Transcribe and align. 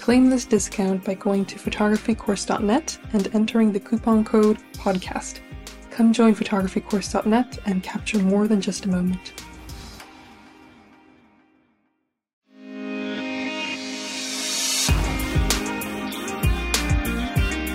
Claim 0.00 0.30
this 0.30 0.46
discount 0.46 1.04
by 1.04 1.12
going 1.12 1.44
to 1.44 1.56
photographycourse.net 1.56 2.98
and 3.12 3.34
entering 3.34 3.70
the 3.70 3.78
coupon 3.78 4.24
code 4.24 4.56
PODCAST. 4.72 5.40
Come 5.90 6.14
join 6.14 6.34
photographycourse.net 6.34 7.58
and 7.66 7.82
capture 7.82 8.18
more 8.18 8.48
than 8.48 8.62
just 8.62 8.86
a 8.86 8.88
moment. 8.88 9.34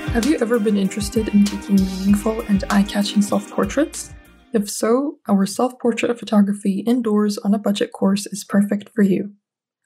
Have 0.10 0.26
you 0.26 0.40
ever 0.42 0.58
been 0.58 0.78
interested 0.78 1.28
in 1.28 1.46
taking 1.46 1.76
meaningful 1.76 2.42
and 2.50 2.64
eye 2.72 2.84
catching 2.84 3.22
self 3.22 3.52
portraits? 3.52 4.16
If 4.52 4.68
so, 4.68 5.20
our 5.28 5.46
self 5.46 5.78
portrait 5.80 6.18
photography 6.18 6.80
indoors 6.88 7.38
on 7.38 7.54
a 7.54 7.60
budget 7.60 7.92
course 7.92 8.26
is 8.26 8.44
perfect 8.44 8.90
for 8.96 9.04
you. 9.04 9.36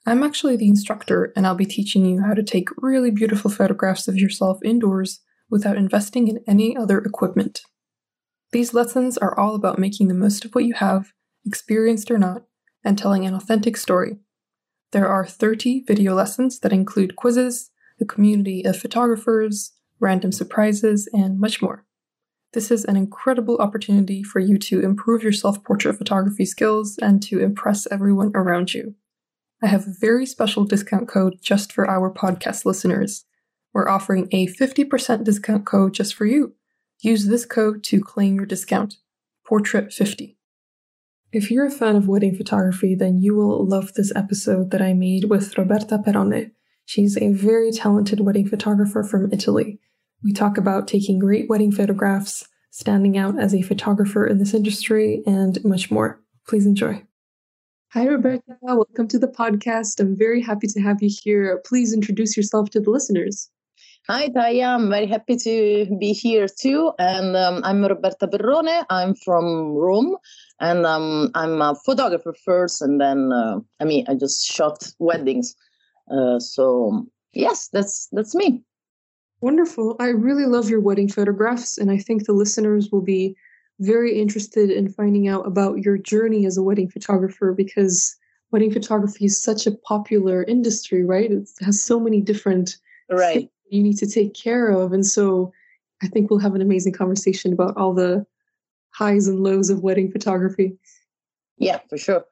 I'm 0.06 0.22
actually 0.22 0.56
the 0.56 0.68
instructor, 0.68 1.32
and 1.36 1.46
I'll 1.46 1.54
be 1.54 1.66
teaching 1.66 2.06
you 2.06 2.22
how 2.22 2.34
to 2.34 2.42
take 2.42 2.68
really 2.78 3.10
beautiful 3.10 3.50
photographs 3.50 4.08
of 4.08 4.16
yourself 4.16 4.58
indoors 4.64 5.20
without 5.50 5.76
investing 5.76 6.28
in 6.28 6.40
any 6.46 6.76
other 6.76 6.98
equipment. 6.98 7.60
These 8.52 8.74
lessons 8.74 9.18
are 9.18 9.38
all 9.38 9.54
about 9.54 9.78
making 9.78 10.08
the 10.08 10.14
most 10.14 10.44
of 10.44 10.54
what 10.54 10.64
you 10.64 10.74
have, 10.74 11.12
experienced 11.44 12.10
or 12.10 12.18
not, 12.18 12.44
and 12.82 12.96
telling 12.96 13.26
an 13.26 13.34
authentic 13.34 13.76
story. 13.76 14.16
There 14.92 15.06
are 15.06 15.26
30 15.26 15.84
video 15.86 16.14
lessons 16.14 16.58
that 16.60 16.72
include 16.72 17.16
quizzes, 17.16 17.70
a 18.00 18.04
community 18.04 18.64
of 18.64 18.78
photographers, 18.78 19.72
random 20.00 20.32
surprises, 20.32 21.08
and 21.12 21.38
much 21.38 21.60
more. 21.60 21.84
This 22.52 22.72
is 22.72 22.84
an 22.84 22.96
incredible 22.96 23.58
opportunity 23.58 24.24
for 24.24 24.40
you 24.40 24.58
to 24.58 24.80
improve 24.80 25.22
your 25.22 25.32
self 25.32 25.62
portrait 25.62 25.96
photography 25.96 26.44
skills 26.44 26.98
and 27.00 27.22
to 27.24 27.38
impress 27.38 27.86
everyone 27.92 28.32
around 28.34 28.74
you. 28.74 28.96
I 29.62 29.66
have 29.66 29.86
a 29.86 29.94
very 30.00 30.24
special 30.24 30.64
discount 30.64 31.06
code 31.06 31.36
just 31.42 31.70
for 31.72 31.88
our 31.88 32.10
podcast 32.10 32.64
listeners. 32.64 33.26
We're 33.74 33.88
offering 33.88 34.28
a 34.32 34.46
50% 34.46 35.22
discount 35.22 35.66
code 35.66 35.92
just 35.92 36.14
for 36.14 36.24
you. 36.24 36.54
Use 37.02 37.26
this 37.26 37.44
code 37.44 37.84
to 37.84 38.00
claim 38.00 38.36
your 38.36 38.46
discount. 38.46 38.96
Portrait50. 39.48 40.36
If 41.32 41.50
you're 41.50 41.66
a 41.66 41.70
fan 41.70 41.94
of 41.94 42.08
wedding 42.08 42.34
photography, 42.34 42.94
then 42.94 43.20
you 43.20 43.34
will 43.34 43.64
love 43.66 43.92
this 43.94 44.12
episode 44.16 44.70
that 44.70 44.82
I 44.82 44.94
made 44.94 45.24
with 45.24 45.56
Roberta 45.56 45.98
Perrone. 45.98 46.52
She's 46.86 47.16
a 47.18 47.32
very 47.32 47.70
talented 47.70 48.20
wedding 48.20 48.48
photographer 48.48 49.02
from 49.02 49.32
Italy. 49.32 49.78
We 50.24 50.32
talk 50.32 50.56
about 50.58 50.88
taking 50.88 51.18
great 51.18 51.48
wedding 51.48 51.70
photographs, 51.70 52.48
standing 52.70 53.16
out 53.16 53.38
as 53.38 53.54
a 53.54 53.62
photographer 53.62 54.26
in 54.26 54.38
this 54.38 54.54
industry, 54.54 55.22
and 55.26 55.62
much 55.64 55.90
more. 55.90 56.20
Please 56.48 56.66
enjoy. 56.66 57.04
Hi, 57.92 58.06
Roberta. 58.06 58.56
Welcome 58.60 59.08
to 59.08 59.18
the 59.18 59.26
podcast. 59.26 59.98
I'm 59.98 60.16
very 60.16 60.40
happy 60.40 60.68
to 60.68 60.80
have 60.80 61.02
you 61.02 61.10
here. 61.10 61.60
Please 61.66 61.92
introduce 61.92 62.36
yourself 62.36 62.70
to 62.70 62.78
the 62.78 62.88
listeners. 62.88 63.50
Hi, 64.06 64.28
Taya. 64.28 64.76
I'm 64.76 64.90
very 64.90 65.08
happy 65.08 65.36
to 65.38 65.96
be 65.98 66.12
here 66.12 66.46
too. 66.46 66.92
And 67.00 67.34
um, 67.34 67.62
I'm 67.64 67.84
Roberta 67.84 68.28
Perrone. 68.28 68.84
I'm 68.90 69.16
from 69.16 69.74
Rome, 69.74 70.14
and 70.60 70.86
um, 70.86 71.32
I'm 71.34 71.60
a 71.60 71.74
photographer 71.84 72.32
first, 72.44 72.80
and 72.80 73.00
then 73.00 73.32
uh, 73.32 73.58
I 73.80 73.84
mean, 73.86 74.04
I 74.08 74.14
just 74.14 74.46
shot 74.46 74.86
weddings. 75.00 75.56
Uh, 76.08 76.38
so 76.38 77.06
yes, 77.32 77.70
that's 77.72 78.06
that's 78.12 78.36
me. 78.36 78.62
Wonderful. 79.40 79.96
I 79.98 80.10
really 80.10 80.46
love 80.46 80.70
your 80.70 80.80
wedding 80.80 81.08
photographs, 81.08 81.76
and 81.76 81.90
I 81.90 81.98
think 81.98 82.26
the 82.26 82.34
listeners 82.34 82.90
will 82.92 83.02
be 83.02 83.34
very 83.80 84.20
interested 84.20 84.70
in 84.70 84.88
finding 84.88 85.26
out 85.26 85.46
about 85.46 85.78
your 85.78 85.96
journey 85.96 86.46
as 86.46 86.56
a 86.56 86.62
wedding 86.62 86.88
photographer 86.88 87.52
because 87.52 88.16
wedding 88.52 88.72
photography 88.72 89.24
is 89.24 89.42
such 89.42 89.66
a 89.66 89.72
popular 89.72 90.44
industry, 90.44 91.04
right? 91.04 91.30
It 91.30 91.48
has 91.60 91.82
so 91.82 91.98
many 91.98 92.20
different 92.20 92.76
right 93.10 93.50
you 93.70 93.82
need 93.82 93.98
to 93.98 94.06
take 94.06 94.34
care 94.34 94.68
of, 94.68 94.92
and 94.92 95.06
so 95.06 95.52
I 96.02 96.08
think 96.08 96.28
we'll 96.28 96.40
have 96.40 96.54
an 96.54 96.62
amazing 96.62 96.92
conversation 96.92 97.52
about 97.52 97.76
all 97.76 97.94
the 97.94 98.26
highs 98.90 99.28
and 99.28 99.40
lows 99.40 99.70
of 99.70 99.82
wedding 99.82 100.10
photography. 100.10 100.76
Yeah, 101.56 101.78
for 101.88 101.96
sure. 101.96 102.24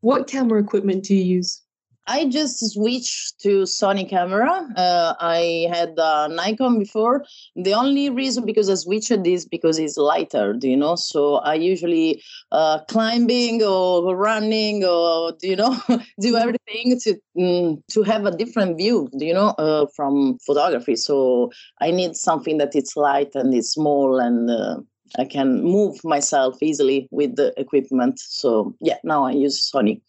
What 0.00 0.28
camera 0.28 0.62
equipment 0.62 1.04
do 1.04 1.14
you 1.14 1.24
use? 1.24 1.63
I 2.06 2.26
just 2.26 2.74
switched 2.74 3.40
to 3.40 3.62
Sony 3.62 4.08
camera. 4.08 4.68
Uh, 4.76 5.14
I 5.20 5.68
had 5.70 5.98
uh, 5.98 6.28
Nikon 6.28 6.78
before. 6.78 7.24
The 7.56 7.72
only 7.72 8.10
reason 8.10 8.44
because 8.44 8.68
I 8.68 8.74
switched 8.74 9.22
this 9.24 9.46
because 9.46 9.78
it's 9.78 9.96
lighter, 9.96 10.52
do 10.52 10.68
you 10.68 10.76
know? 10.76 10.96
So 10.96 11.36
I 11.36 11.54
usually 11.54 12.22
uh, 12.52 12.80
climbing 12.88 13.62
or 13.62 14.14
running 14.14 14.84
or 14.84 15.32
do 15.40 15.48
you 15.48 15.56
know 15.56 15.76
do 16.20 16.36
everything 16.36 17.00
to 17.00 17.14
mm, 17.36 17.82
to 17.92 18.02
have 18.02 18.26
a 18.26 18.36
different 18.36 18.76
view, 18.76 19.08
you 19.14 19.32
know, 19.32 19.48
uh, 19.58 19.86
from 19.96 20.38
photography. 20.44 20.96
So 20.96 21.50
I 21.80 21.90
need 21.90 22.16
something 22.16 22.58
that 22.58 22.74
it's 22.74 22.96
light 22.96 23.30
and 23.34 23.54
it's 23.54 23.70
small 23.70 24.18
and. 24.18 24.50
Uh, 24.50 24.80
I 25.16 25.24
can 25.24 25.62
move 25.62 26.00
myself 26.02 26.60
easily 26.60 27.08
with 27.12 27.36
the 27.36 27.52
equipment. 27.56 28.18
So 28.18 28.74
yeah, 28.80 28.96
now 29.04 29.24
I 29.24 29.30
use 29.30 29.70
Sony 29.70 30.00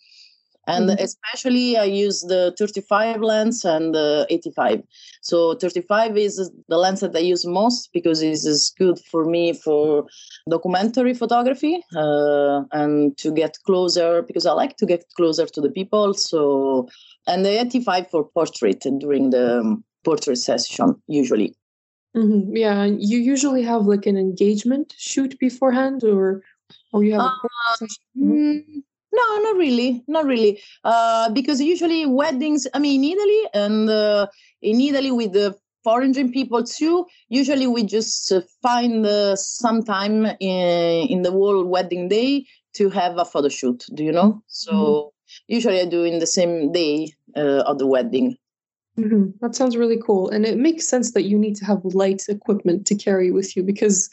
and 0.68 0.90
mm-hmm. 0.90 1.04
especially 1.04 1.78
i 1.78 1.84
use 1.84 2.22
the 2.22 2.54
35 2.58 3.22
lens 3.22 3.64
and 3.66 3.94
the 3.94 4.26
85 4.30 4.82
so 5.22 5.56
35 5.56 6.18
is 6.18 6.52
the 6.68 6.78
lens 6.78 7.00
that 7.02 7.16
i 7.16 7.20
use 7.20 7.46
most 7.46 7.90
because 7.94 8.22
it 8.22 8.30
is 8.30 8.74
good 8.78 9.00
for 9.12 9.26
me 9.26 9.54
for 9.54 10.06
documentary 10.50 11.14
photography 11.14 11.84
uh, 11.96 12.62
and 12.72 13.18
to 13.18 13.32
get 13.32 13.58
closer 13.66 14.22
because 14.22 14.46
i 14.46 14.52
like 14.52 14.78
to 14.78 14.86
get 14.86 15.06
closer 15.16 15.46
to 15.46 15.62
the 15.62 15.72
people. 15.72 16.14
So 16.14 16.88
and 17.28 17.46
the 17.46 17.60
85 17.60 18.10
for 18.10 18.24
portrait 18.24 18.84
during 19.00 19.32
the 19.32 19.60
um, 19.60 19.84
portrait 20.04 20.38
session 20.38 20.96
usually. 21.08 21.56
Mm-hmm. 22.16 22.56
yeah 22.56 22.86
you 22.86 23.18
usually 23.18 23.62
have 23.62 23.88
like 23.88 24.06
an 24.06 24.16
engagement 24.16 24.94
shoot 24.98 25.38
beforehand 25.38 26.02
or 26.06 26.44
or 26.94 27.04
you 27.04 27.12
have 27.12 27.24
a 27.24 27.84
uh, 27.84 27.88
no, 29.20 29.42
not 29.44 29.58
really, 29.58 30.04
not 30.08 30.26
really. 30.26 30.62
Uh, 30.84 31.30
because 31.30 31.62
usually 31.62 32.06
weddings, 32.06 32.68
I 32.74 32.80
mean, 32.80 33.04
in 33.04 33.18
Italy 33.18 33.42
and 33.54 33.90
uh, 33.90 34.28
in 34.62 34.82
Italy 34.82 35.12
with 35.12 35.34
the 35.34 35.56
foreign 35.86 36.32
people 36.32 36.64
too. 36.64 37.06
Usually 37.30 37.68
we 37.68 37.84
just 37.84 38.32
uh, 38.32 38.42
find 38.62 39.06
uh, 39.06 39.36
some 39.36 39.84
time 39.84 40.26
in, 40.40 41.08
in 41.14 41.22
the 41.22 41.32
whole 41.32 41.64
wedding 41.64 42.10
day 42.10 42.46
to 42.74 42.90
have 42.90 43.18
a 43.18 43.24
photo 43.24 43.50
shoot. 43.50 43.86
Do 43.94 44.04
you 44.04 44.12
know? 44.12 44.42
So 44.48 44.74
mm-hmm. 44.74 45.54
usually 45.56 45.80
I 45.80 45.86
do 45.86 46.04
in 46.04 46.20
the 46.20 46.28
same 46.28 46.72
day 46.72 47.14
uh, 47.38 47.62
of 47.70 47.78
the 47.78 47.88
wedding. 47.88 48.36
Mm-hmm. 49.00 49.32
That 49.42 49.56
sounds 49.56 49.76
really 49.76 50.00
cool, 50.02 50.30
and 50.30 50.46
it 50.46 50.58
makes 50.58 50.88
sense 50.88 51.12
that 51.12 51.24
you 51.24 51.38
need 51.38 51.58
to 51.58 51.66
have 51.66 51.84
light 51.84 52.24
equipment 52.30 52.88
to 52.88 52.96
carry 52.96 53.30
with 53.30 53.56
you 53.56 53.62
because 53.62 54.10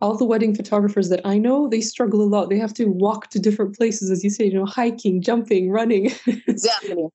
all 0.00 0.16
the 0.16 0.24
wedding 0.24 0.54
photographers 0.54 1.08
that 1.08 1.20
I 1.24 1.38
know, 1.38 1.68
they 1.68 1.80
struggle 1.80 2.22
a 2.22 2.24
lot. 2.24 2.50
They 2.50 2.58
have 2.58 2.74
to 2.74 2.86
walk 2.86 3.30
to 3.30 3.38
different 3.38 3.76
places, 3.76 4.10
as 4.10 4.22
you 4.22 4.30
say, 4.30 4.44
you 4.44 4.54
know, 4.54 4.66
hiking, 4.66 5.22
jumping, 5.22 5.70
running. 5.70 6.12
exactly. 6.26 7.08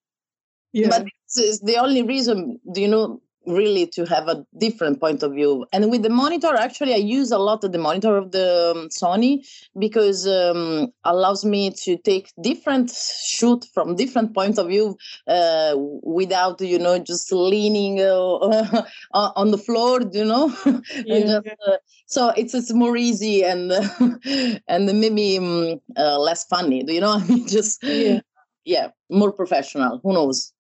Yeah. 0.74 0.90
But 0.90 1.08
it's 1.36 1.60
the 1.60 1.78
only 1.78 2.02
reason, 2.02 2.60
do 2.74 2.82
you 2.82 2.88
know, 2.88 3.22
really 3.46 3.88
to 3.88 4.06
have 4.06 4.28
a 4.28 4.46
different 4.58 5.00
point 5.00 5.24
of 5.24 5.34
view. 5.34 5.66
And 5.74 5.90
with 5.90 6.04
the 6.04 6.10
monitor 6.10 6.56
actually 6.56 6.94
i 6.94 6.98
use 6.98 7.32
a 7.32 7.38
lot 7.38 7.64
of 7.64 7.72
the 7.72 7.78
monitor 7.78 8.16
of 8.18 8.32
the 8.32 8.74
um, 8.76 8.90
sony 8.90 9.46
because 9.78 10.28
um, 10.28 10.92
allows 11.04 11.44
me 11.46 11.72
to 11.72 11.98
take 11.98 12.32
different 12.42 12.92
shoot 12.92 13.66
from 13.74 13.96
different 13.96 14.34
point 14.34 14.58
of 14.58 14.68
view 14.68 14.98
uh, 15.28 15.74
without 16.04 16.62
you 16.62 16.80
know 16.80 17.00
just 17.00 17.32
leaning 17.32 18.00
uh, 18.00 18.84
on 19.14 19.52
the 19.52 19.58
floor 19.58 20.02
you 20.12 20.26
know? 20.26 20.54
Yeah. 21.06 21.20
just, 21.20 21.48
uh, 21.68 21.78
so 22.06 22.30
it's 22.30 22.54
it's 22.54 22.74
more 22.74 22.98
easy 22.98 23.44
and 23.44 23.72
and 24.68 25.00
maybe 25.00 25.38
um, 25.38 25.80
uh, 25.98 26.20
less 26.20 26.46
funny 26.46 26.84
do 26.84 26.94
you 26.94 27.02
know 27.02 27.14
i 27.14 27.24
mean? 27.26 27.48
Just 27.48 27.80
yeah. 27.84 28.20
yeah 28.66 28.88
more 29.10 29.32
professional 29.32 30.00
who 30.04 30.14
knows 30.14 30.54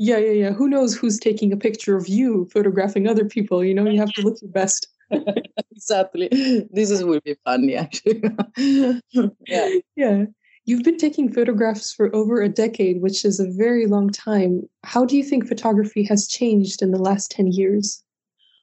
yeah, 0.00 0.16
yeah, 0.16 0.32
yeah. 0.32 0.50
Who 0.52 0.66
knows 0.66 0.96
who's 0.96 1.18
taking 1.18 1.52
a 1.52 1.58
picture 1.58 1.94
of 1.94 2.08
you 2.08 2.48
photographing 2.50 3.06
other 3.06 3.26
people? 3.26 3.62
You 3.62 3.74
know, 3.74 3.86
you 3.86 3.98
have 4.00 4.12
to 4.14 4.22
look 4.22 4.40
your 4.40 4.50
best. 4.50 4.88
exactly. 5.70 6.28
This 6.72 6.90
is 6.90 7.04
will 7.04 7.20
be 7.20 7.36
funny, 7.44 7.76
actually. 7.76 8.22
yeah. 9.46 9.68
Yeah. 9.96 10.24
You've 10.64 10.84
been 10.84 10.96
taking 10.96 11.30
photographs 11.30 11.92
for 11.92 12.14
over 12.16 12.40
a 12.40 12.48
decade, 12.48 13.02
which 13.02 13.26
is 13.26 13.40
a 13.40 13.50
very 13.50 13.84
long 13.84 14.08
time. 14.08 14.62
How 14.84 15.04
do 15.04 15.18
you 15.18 15.22
think 15.22 15.46
photography 15.46 16.02
has 16.04 16.26
changed 16.26 16.80
in 16.80 16.92
the 16.92 16.98
last 16.98 17.30
10 17.32 17.48
years? 17.48 18.02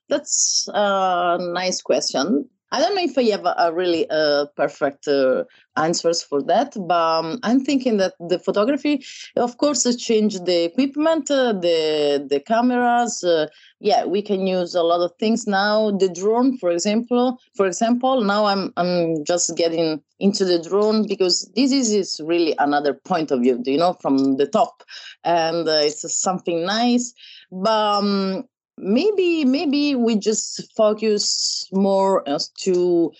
That's 0.08 0.68
a 0.74 1.38
nice 1.38 1.80
question. 1.82 2.48
I 2.70 2.80
don't 2.80 2.94
know 2.94 3.02
if 3.02 3.16
I 3.16 3.24
have 3.30 3.46
a, 3.46 3.54
a 3.58 3.72
really 3.72 4.08
uh, 4.10 4.46
perfect 4.56 5.08
uh, 5.08 5.44
answers 5.76 6.22
for 6.22 6.42
that, 6.42 6.74
but 6.76 6.94
um, 6.94 7.38
I'm 7.42 7.64
thinking 7.64 7.96
that 7.96 8.14
the 8.20 8.38
photography, 8.38 9.04
of 9.36 9.56
course, 9.56 9.84
has 9.84 9.96
changed 9.96 10.44
the 10.44 10.64
equipment, 10.64 11.30
uh, 11.30 11.52
the 11.52 12.26
the 12.28 12.40
cameras. 12.40 13.24
Uh, 13.24 13.46
yeah, 13.80 14.04
we 14.04 14.20
can 14.20 14.46
use 14.46 14.74
a 14.74 14.82
lot 14.82 15.00
of 15.00 15.12
things 15.18 15.46
now. 15.46 15.92
The 15.92 16.08
drone, 16.08 16.58
for 16.58 16.70
example, 16.70 17.40
for 17.56 17.66
example, 17.66 18.22
now 18.22 18.44
I'm 18.44 18.72
I'm 18.76 19.24
just 19.24 19.56
getting 19.56 20.02
into 20.20 20.44
the 20.44 20.60
drone 20.60 21.06
because 21.06 21.50
this 21.54 21.72
is, 21.72 21.92
is 21.92 22.20
really 22.24 22.54
another 22.58 22.92
point 22.92 23.30
of 23.30 23.40
view, 23.40 23.62
you 23.64 23.78
know, 23.78 23.94
from 23.94 24.36
the 24.36 24.46
top, 24.46 24.82
and 25.24 25.66
uh, 25.68 25.80
it's 25.84 26.04
something 26.20 26.66
nice. 26.66 27.14
But 27.50 27.70
um, 27.70 28.44
maybe 28.80 29.44
maybe 29.44 29.94
we 29.94 30.16
just 30.16 30.72
focus 30.76 31.64
more 31.72 32.28
as 32.28 32.48
to 32.48 33.12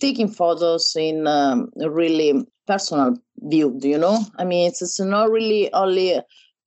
taking 0.00 0.28
photos 0.28 0.94
in 0.96 1.26
um, 1.26 1.70
a 1.80 1.90
really 1.90 2.46
personal 2.66 3.16
view 3.38 3.76
do 3.78 3.88
you 3.88 3.98
know? 3.98 4.18
I 4.38 4.44
mean 4.44 4.68
it's, 4.68 4.82
it's 4.82 5.00
not 5.00 5.30
really 5.30 5.72
only 5.72 6.20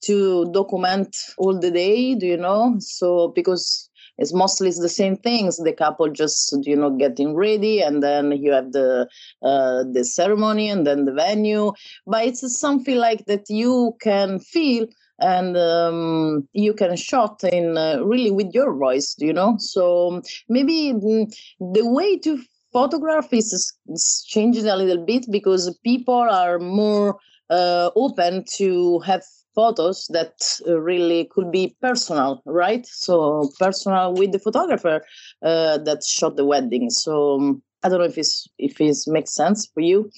to 0.05 0.51
document 0.51 1.17
all 1.37 1.59
the 1.59 1.71
day 1.71 2.15
do 2.15 2.25
you 2.25 2.37
know? 2.37 2.75
So 2.79 3.29
because 3.29 3.89
it's 4.17 4.33
mostly 4.33 4.71
the 4.71 4.89
same 4.89 5.15
things 5.15 5.57
the 5.57 5.73
couple 5.73 6.09
just 6.09 6.55
you 6.63 6.75
know 6.75 6.89
getting 6.89 7.35
ready 7.35 7.81
and 7.81 8.01
then 8.01 8.31
you 8.31 8.51
have 8.51 8.71
the 8.71 9.07
uh, 9.43 9.83
the 9.91 10.03
ceremony 10.03 10.69
and 10.69 10.87
then 10.87 11.05
the 11.05 11.13
venue. 11.13 11.71
But 12.05 12.25
it's 12.25 12.59
something 12.59 12.97
like 12.97 13.25
that 13.25 13.49
you 13.49 13.95
can 14.01 14.39
feel 14.39 14.87
and 15.19 15.57
um, 15.57 16.47
you 16.53 16.73
can 16.73 16.95
shot 16.95 17.43
in 17.43 17.77
uh, 17.77 17.99
really 18.03 18.31
with 18.31 18.53
your 18.53 18.73
voice 18.75 19.15
you 19.19 19.33
know? 19.33 19.55
So 19.59 20.21
maybe 20.49 20.91
the 20.91 21.87
way 21.87 22.17
to 22.19 22.39
photograph 22.73 23.33
is, 23.33 23.73
is 23.87 24.25
changing 24.27 24.67
a 24.67 24.75
little 24.75 25.03
bit 25.05 25.25
because 25.31 25.75
people 25.83 26.13
are 26.13 26.59
more 26.59 27.17
uh, 27.49 27.89
open 27.95 28.43
to 28.55 28.99
have 28.99 29.23
photos 29.55 30.07
that 30.11 30.33
uh, 30.67 30.79
really 30.79 31.25
could 31.31 31.51
be 31.51 31.75
personal 31.81 32.41
right? 32.45 32.85
So 32.85 33.49
personal 33.59 34.13
with 34.13 34.31
the 34.31 34.39
photographer 34.39 35.01
uh, 35.41 35.77
that 35.79 36.03
shot 36.03 36.35
the 36.35 36.45
wedding. 36.45 36.89
So 36.89 37.35
um, 37.35 37.61
i 37.83 37.89
don't 37.89 37.99
know 37.99 38.05
if 38.05 38.17
it's 38.17 38.47
if 38.57 38.81
it 38.81 38.97
makes 39.07 39.33
sense 39.35 39.67
for 39.73 39.81
you 39.81 40.09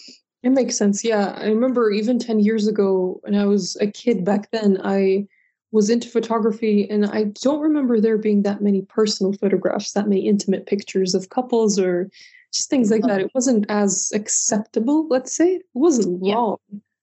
it 0.44 0.52
makes 0.52 0.78
sense. 0.78 1.04
Yeah. 1.04 1.34
I 1.38 1.48
remember 1.48 1.92
even 1.92 2.20
10 2.20 2.40
years 2.40 2.68
ago 2.68 3.20
when 3.24 3.36
I 3.36 3.46
was 3.46 3.76
a 3.82 3.88
kid 3.88 4.24
back 4.24 4.52
then, 4.52 4.80
I 4.84 5.28
was 5.72 5.90
into 5.90 6.10
photography 6.10 6.90
and 6.90 7.06
I 7.06 7.26
don't 7.44 7.62
remember 7.62 8.00
there 8.00 8.18
being 8.18 8.44
that 8.44 8.62
many 8.62 8.82
personal 8.84 9.34
photographs, 9.34 9.92
that 9.94 10.08
many 10.08 10.28
intimate 10.28 10.66
pictures 10.66 11.14
of 11.14 11.30
couples 11.30 11.78
or 11.78 12.10
just 12.54 12.70
things 12.70 12.90
like 12.90 13.04
that. 13.04 13.22
It 13.22 13.32
wasn't 13.36 13.66
as 13.70 14.12
acceptable, 14.16 15.08
let's 15.10 15.32
say. 15.32 15.56
It 15.56 15.66
wasn't 15.74 16.26
yeah. 16.26 16.34
wrong. 16.34 16.58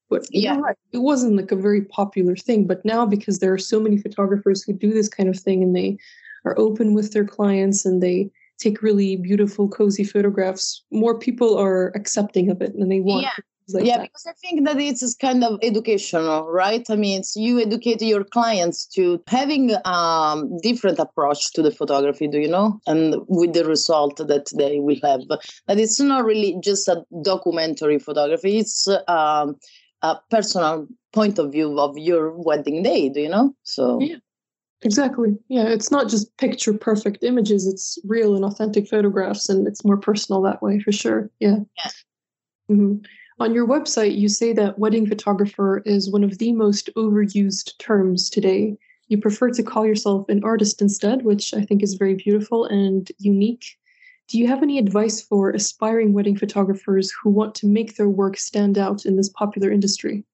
But 0.09 0.27
yeah, 0.31 0.59
right. 0.59 0.77
it 0.93 0.99
wasn't 0.99 1.37
like 1.37 1.51
a 1.51 1.57
very 1.57 1.83
popular 1.83 2.37
thing. 2.37 2.67
But 2.67 2.85
now, 2.85 3.07
because 3.07 3.39
there 3.39 3.53
are 3.53 3.59
so 3.59 3.81
many 3.81 3.99
photographers 3.99 4.63
who 4.63 4.73
do 4.73 4.93
this 4.93 5.09
kind 5.09 5.29
of 5.29 5.39
thing 5.39 5.63
and 5.63 5.75
they 5.75 5.99
are 6.45 6.59
open 6.59 6.95
with 6.95 7.13
their 7.13 7.25
clients 7.25 7.85
and 7.85 8.03
they 8.03 8.31
take 8.59 8.83
really 8.83 9.17
beautiful, 9.17 9.69
cozy 9.69 10.05
photographs, 10.05 10.83
more 10.91 11.19
people 11.19 11.57
are 11.59 11.93
accepting 11.95 12.51
of 12.51 12.61
it 12.63 12.75
and 12.75 12.91
they 12.91 13.01
want. 13.01 13.23
Yeah. 13.23 13.33
Like 13.69 13.85
yeah, 13.85 13.99
that. 13.99 14.03
because 14.13 14.27
I 14.27 14.33
think 14.35 14.65
that 14.65 14.79
it's 14.79 15.15
kind 15.17 15.43
of 15.43 15.59
educational, 15.61 16.47
right? 16.47 16.87
I 16.89 16.95
mean, 16.95 17.19
it's 17.19 17.35
you 17.35 17.59
educate 17.61 18.01
your 18.01 18.23
clients 18.23 18.87
to 18.95 19.21
having 19.27 19.75
um 19.85 20.57
different 20.63 21.01
approach 21.01 21.53
to 21.55 21.63
the 21.63 21.73
photography, 21.73 22.29
do 22.29 22.39
you 22.39 22.49
know? 22.49 22.79
And 22.87 23.17
with 23.27 23.55
the 23.55 23.65
result 23.65 24.19
that 24.19 24.47
they 24.57 24.79
will 24.79 25.01
have. 25.03 25.23
That 25.67 25.81
it's 25.81 25.99
not 25.99 26.25
really 26.25 26.57
just 26.63 26.87
a 26.87 27.03
documentary 27.25 27.99
photography, 27.99 28.59
it's 28.59 28.87
um, 29.09 29.57
a 30.03 30.17
personal 30.31 30.87
point 31.13 31.39
of 31.41 31.51
view 31.51 31.81
of 31.81 31.99
your 31.99 32.37
wedding 32.37 32.85
day, 32.85 33.09
do 33.09 33.21
you 33.21 33.29
know? 33.29 33.53
So 33.65 33.99
yeah. 34.01 34.19
Exactly. 34.87 35.37
Yeah, 35.49 35.65
it's 35.65 35.91
not 35.91 36.09
just 36.09 36.37
picture 36.37 36.73
perfect 36.73 37.25
images, 37.25 37.67
it's 37.67 37.99
real 38.05 38.37
and 38.37 38.45
authentic 38.45 38.87
photographs, 38.87 39.49
and 39.49 39.67
it's 39.67 39.85
more 39.85 39.97
personal 39.97 40.41
that 40.43 40.63
way 40.63 40.79
for 40.79 40.93
sure. 40.93 41.29
Yeah. 41.41 41.57
yeah. 41.77 41.91
Mm-hmm. 42.71 43.05
On 43.41 43.53
your 43.53 43.67
website, 43.67 44.17
you 44.17 44.29
say 44.29 44.53
that 44.53 44.79
wedding 44.79 45.07
photographer 45.09 45.83
is 45.85 46.11
one 46.11 46.23
of 46.23 46.39
the 46.39 46.53
most 46.53 46.89
overused 46.97 47.77
terms 47.79 48.31
today. 48.31 48.79
You 49.09 49.19
prefer 49.19 49.51
to 49.51 49.63
call 49.65 49.85
yourself 49.85 50.29
an 50.29 50.45
artist 50.45 50.81
instead, 50.81 51.25
which 51.25 51.53
I 51.53 51.63
think 51.63 51.83
is 51.83 51.95
very 51.95 52.15
beautiful 52.15 52.65
and 52.67 53.11
unique. 53.19 53.67
Do 54.29 54.39
you 54.39 54.47
have 54.47 54.63
any 54.63 54.79
advice 54.79 55.21
for 55.21 55.51
aspiring 55.51 56.13
wedding 56.13 56.37
photographers 56.37 57.13
who 57.21 57.31
want 57.31 57.57
to 57.57 57.67
make 57.67 57.97
their 57.97 58.09
work 58.09 58.37
stand 58.37 58.79
out 58.79 59.05
in 59.05 59.17
this 59.17 59.31
popular 59.31 59.71
industry? 59.71 60.25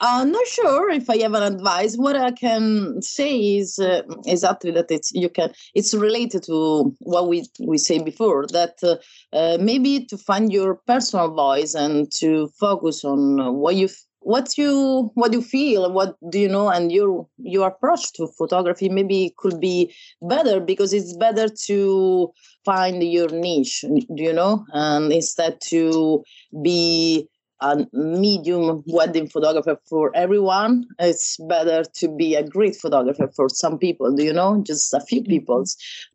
I'm 0.00 0.32
not 0.32 0.46
sure 0.46 0.90
if 0.90 1.08
I 1.08 1.18
have 1.18 1.34
an 1.34 1.54
advice. 1.54 1.96
What 1.96 2.16
I 2.16 2.32
can 2.32 3.00
say 3.02 3.56
is 3.56 3.78
uh, 3.78 4.02
exactly 4.26 4.70
that 4.72 4.90
it's 4.90 5.12
you 5.12 5.28
can. 5.28 5.52
It's 5.74 5.94
related 5.94 6.42
to 6.44 6.94
what 7.00 7.28
we 7.28 7.46
we 7.60 7.78
say 7.78 8.02
before 8.02 8.46
that 8.48 8.76
uh, 8.82 8.96
uh, 9.32 9.58
maybe 9.60 10.04
to 10.06 10.18
find 10.18 10.52
your 10.52 10.76
personal 10.86 11.34
voice 11.34 11.74
and 11.74 12.10
to 12.20 12.48
focus 12.58 13.04
on 13.04 13.54
what 13.54 13.76
you 13.76 13.88
what 14.24 14.56
you 14.56 15.10
what 15.14 15.32
you 15.32 15.42
feel 15.42 15.92
what 15.92 16.16
do 16.30 16.38
you 16.38 16.48
know 16.48 16.70
and 16.70 16.90
your 16.90 17.28
your 17.36 17.68
approach 17.68 18.10
to 18.14 18.26
photography 18.38 18.88
maybe 18.88 19.34
could 19.36 19.60
be 19.60 19.94
better 20.22 20.60
because 20.60 20.94
it's 20.94 21.14
better 21.18 21.46
to 21.48 22.32
find 22.64 23.02
your 23.02 23.28
niche 23.28 23.84
do 24.16 24.22
you 24.22 24.32
know 24.32 24.64
and 24.72 25.12
instead 25.12 25.60
to 25.60 26.24
be 26.62 27.28
a 27.60 27.86
medium 27.92 28.82
wedding 28.86 29.28
photographer 29.28 29.78
for 29.88 30.10
everyone. 30.14 30.84
It's 30.98 31.36
better 31.48 31.84
to 31.84 32.08
be 32.08 32.34
a 32.34 32.46
great 32.46 32.76
photographer 32.76 33.30
for 33.34 33.48
some 33.48 33.78
people, 33.78 34.14
do 34.14 34.24
you 34.24 34.32
know? 34.32 34.62
Just 34.66 34.92
a 34.92 35.00
few 35.00 35.20
mm-hmm. 35.20 35.30
people. 35.30 35.64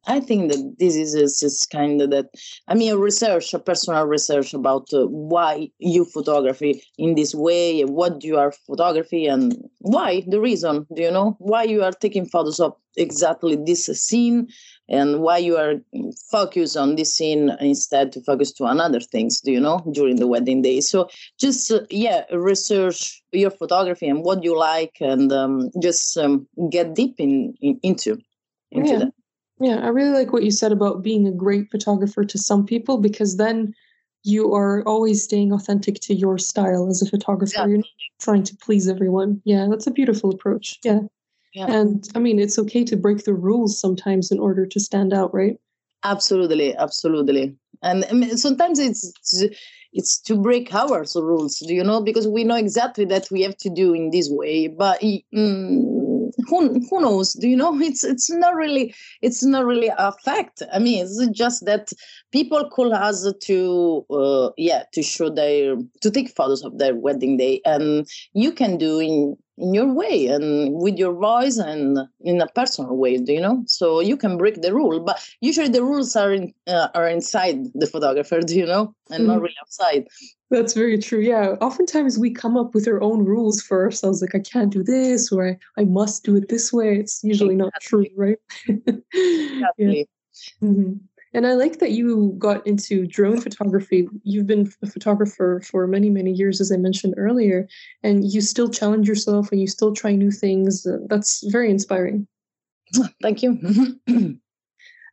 I 0.06 0.20
think 0.20 0.52
that 0.52 0.76
this 0.80 0.96
is, 0.96 1.16
is, 1.16 1.42
is 1.44 1.66
kind 1.72 2.02
of 2.02 2.10
that, 2.12 2.28
I 2.68 2.76
mean, 2.76 2.94
a 2.94 2.98
research, 2.98 3.54
a 3.54 3.60
personal 3.60 4.06
research 4.06 4.54
about 4.54 4.88
uh, 4.94 5.06
why 5.08 5.70
you 5.80 6.06
photography 6.06 6.84
in 6.98 7.16
this 7.16 7.34
way, 7.34 7.82
what 7.84 8.24
you 8.24 8.38
are 8.38 8.52
photography, 8.52 9.28
and 9.28 9.56
why, 9.80 10.24
the 10.28 10.40
reason, 10.40 10.86
do 10.94 11.02
you 11.02 11.12
know? 11.12 11.36
Why 11.40 11.64
you 11.64 11.84
are 11.84 11.92
taking 11.92 12.26
photos 12.26 12.60
of 12.60 12.74
exactly 12.98 13.56
this 13.56 13.86
scene 13.86 14.48
and 14.90 15.22
why 15.22 15.38
you 15.38 15.56
are 15.56 15.76
focused 16.32 16.76
on 16.76 16.96
this 16.96 17.16
scene 17.16 17.52
instead 17.60 18.12
to 18.12 18.22
focus 18.22 18.52
to 18.52 18.66
another 18.66 19.00
things 19.00 19.40
do 19.40 19.52
you 19.52 19.60
know 19.60 19.80
during 19.92 20.18
the 20.18 20.28
wedding 20.28 20.62
day. 20.62 20.82
So 20.82 21.08
just 21.40 21.72
uh, 21.72 21.82
yeah 21.90 22.24
research 22.32 23.22
your 23.32 23.52
photography 23.52 24.08
and 24.08 24.24
what 24.24 24.44
you 24.44 24.58
like 24.58 24.98
and 25.00 25.32
um, 25.32 25.70
just 25.82 26.18
um, 26.18 26.48
get 26.72 26.96
deep 26.96 27.16
in, 27.20 27.54
in 27.62 27.80
into 27.84 28.18
into 28.72 28.92
yeah. 28.92 29.00
that. 29.00 29.14
Yeah 29.60 29.80
i 29.86 29.88
really 29.90 30.12
like 30.12 30.34
what 30.34 30.44
you 30.44 30.52
said 30.52 30.72
about 30.72 31.04
being 31.04 31.28
a 31.28 31.32
great 31.32 31.70
photographer 31.70 32.24
to 32.24 32.38
some 32.38 32.66
people 32.66 32.98
because 32.98 33.38
then 33.38 33.74
you 34.24 34.54
are 34.54 34.84
always 34.84 35.24
staying 35.24 35.54
authentic 35.54 35.96
to 36.02 36.14
your 36.14 36.38
style 36.38 36.90
as 36.90 37.02
a 37.02 37.10
photographer. 37.10 37.70
You're 37.70 37.78
not 37.78 37.86
trying 38.20 38.44
to 38.44 38.56
please 38.58 38.88
everyone. 38.88 39.42
Yeah 39.46 39.68
that's 39.70 39.88
a 39.88 39.92
beautiful 39.92 40.32
approach. 40.32 40.80
Yeah 40.84 41.02
yeah. 41.54 41.72
And 41.72 42.08
I 42.16 42.20
mean, 42.20 42.40
it's 42.40 42.60
okay 42.60 42.84
to 42.86 42.96
break 42.96 43.26
the 43.26 43.34
rules 43.34 43.80
sometimes 43.80 44.32
in 44.32 44.40
order 44.40 44.66
to 44.66 44.80
stand 44.80 45.14
out, 45.14 45.34
right? 45.34 45.58
Absolutely, 46.04 46.76
absolutely. 46.76 47.56
and 47.82 48.06
I 48.10 48.14
mean, 48.14 48.38
sometimes 48.38 48.80
it's 48.80 49.12
it's 49.94 50.20
to 50.20 50.36
break 50.36 50.74
our 50.74 51.06
rules 51.16 51.60
do 51.60 51.74
you 51.74 51.84
know 51.84 52.02
because 52.02 52.28
we 52.28 52.44
know 52.44 52.56
exactly 52.56 53.06
that 53.06 53.28
we 53.32 53.42
have 53.42 53.58
to 53.58 53.70
do 53.70 53.94
in 53.94 54.12
this 54.12 54.30
way 54.30 54.68
but 54.68 55.02
mm, 55.02 56.32
who, 56.48 56.80
who 56.90 57.02
knows 57.02 57.34
do 57.34 57.48
you 57.48 57.56
know 57.56 57.80
it's 57.82 58.04
it's 58.04 58.30
not 58.30 58.56
really 58.56 58.94
it's 59.22 59.44
not 59.44 59.66
really 59.66 59.92
a 59.98 60.12
fact 60.24 60.62
i 60.74 60.80
mean 60.80 61.04
it's 61.04 61.26
just 61.30 61.66
that 61.66 61.92
people 62.32 62.70
call 62.70 62.94
us 62.94 63.32
to 63.42 64.06
uh, 64.12 64.50
yeah 64.58 64.84
to 64.94 65.02
show 65.02 65.30
their 65.30 65.76
to 66.02 66.12
take 66.12 66.30
photos 66.36 66.64
of 66.64 66.78
their 66.78 66.96
wedding 66.96 67.38
day 67.38 67.62
and 67.66 68.08
you 68.34 68.52
can 68.52 68.78
do 68.78 69.00
in 69.00 69.36
in 69.60 69.74
your 69.74 69.92
way 69.94 70.28
and 70.28 70.74
with 70.74 70.98
your 70.98 71.14
voice 71.14 71.58
and 71.58 72.00
in 72.22 72.42
a 72.42 72.48
personal 72.48 72.96
way 72.96 73.18
do 73.18 73.34
you 73.34 73.42
know 73.42 73.62
so 73.68 74.00
you 74.00 74.16
can 74.16 74.38
break 74.38 74.62
the 74.62 74.74
rule 74.74 75.00
but 75.00 75.20
usually 75.42 75.68
the 75.68 75.84
rules 75.84 76.16
are 76.16 76.32
in 76.34 76.54
uh, 76.68 76.88
are 76.96 77.08
inside 77.08 77.58
the 77.76 77.86
photographer 77.86 78.40
do 78.40 78.56
you 78.56 78.66
know 78.66 78.94
and 79.12 79.24
mm 79.24 79.30
not 79.30 79.42
really 79.42 79.54
outside 79.62 80.08
that's 80.50 80.74
very 80.74 80.98
true 80.98 81.20
yeah 81.20 81.56
oftentimes 81.62 82.18
we 82.18 82.32
come 82.32 82.58
up 82.58 82.74
with 82.74 82.88
our 82.88 83.00
own 83.04 83.24
rules 83.24 83.62
for 83.62 83.84
ourselves 83.84 84.24
like 84.24 84.34
i 84.34 84.40
can't 84.40 84.72
do 84.72 84.82
this 84.82 85.32
or 85.32 85.50
i, 85.50 85.58
I 85.78 85.84
must 85.84 86.24
do 86.24 86.36
it 86.36 86.50
this 86.50 86.74
way 86.74 86.98
it's 86.98 87.24
usually 87.24 87.54
exactly. 87.54 87.72
not 87.72 87.82
true 87.82 88.06
right 88.18 88.38
exactly. 88.68 89.64
yeah. 89.78 90.04
mm-hmm. 90.64 90.94
And 91.34 91.46
I 91.46 91.54
like 91.54 91.80
that 91.80 91.92
you 91.92 92.36
got 92.40 92.66
into 92.66 93.06
drone 93.06 93.40
photography. 93.40 94.08
You've 94.24 94.48
been 94.48 94.72
a 94.82 94.88
photographer 94.88 95.62
for 95.64 95.86
many, 95.86 96.10
many 96.10 96.32
years, 96.32 96.60
as 96.60 96.72
I 96.72 96.78
mentioned 96.78 97.14
earlier, 97.18 97.68
and 98.02 98.32
you 98.32 98.42
still 98.42 98.70
challenge 98.70 99.08
yourself 99.08 99.52
and 99.52 99.62
you 99.62 99.68
still 99.68 99.94
try 99.94 100.16
new 100.16 100.32
things. 100.32 100.88
That's 101.08 101.44
very 101.52 101.70
inspiring. 101.70 102.28
Thank 103.22 103.44
you. 103.44 103.60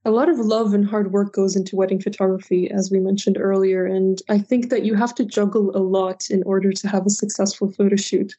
a 0.07 0.11
lot 0.11 0.31
of 0.31 0.39
love 0.39 0.73
and 0.73 0.89
hard 0.89 1.13
work 1.13 1.35
goes 1.35 1.55
into 1.55 1.77
wedding 1.77 2.01
photography, 2.01 2.71
as 2.71 2.91
we 2.91 2.99
mentioned 2.99 3.37
earlier. 3.39 3.85
And 3.85 4.23
I 4.31 4.39
think 4.39 4.71
that 4.71 4.85
you 4.85 4.95
have 4.95 5.15
to 5.17 5.25
juggle 5.25 5.77
a 5.77 5.81
lot 5.81 6.31
in 6.31 6.43
order 6.45 6.73
to 6.73 6.89
have 6.89 7.05
a 7.05 7.11
successful 7.11 7.71
photo 7.73 7.97
shoot. 7.97 8.35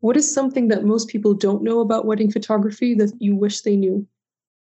What 0.00 0.16
is 0.16 0.32
something 0.32 0.68
that 0.68 0.84
most 0.84 1.08
people 1.08 1.34
don't 1.34 1.62
know 1.62 1.80
about 1.80 2.04
wedding 2.04 2.30
photography 2.30 2.94
that 2.94 3.12
you 3.18 3.34
wish 3.34 3.62
they 3.62 3.76
knew? 3.76 4.06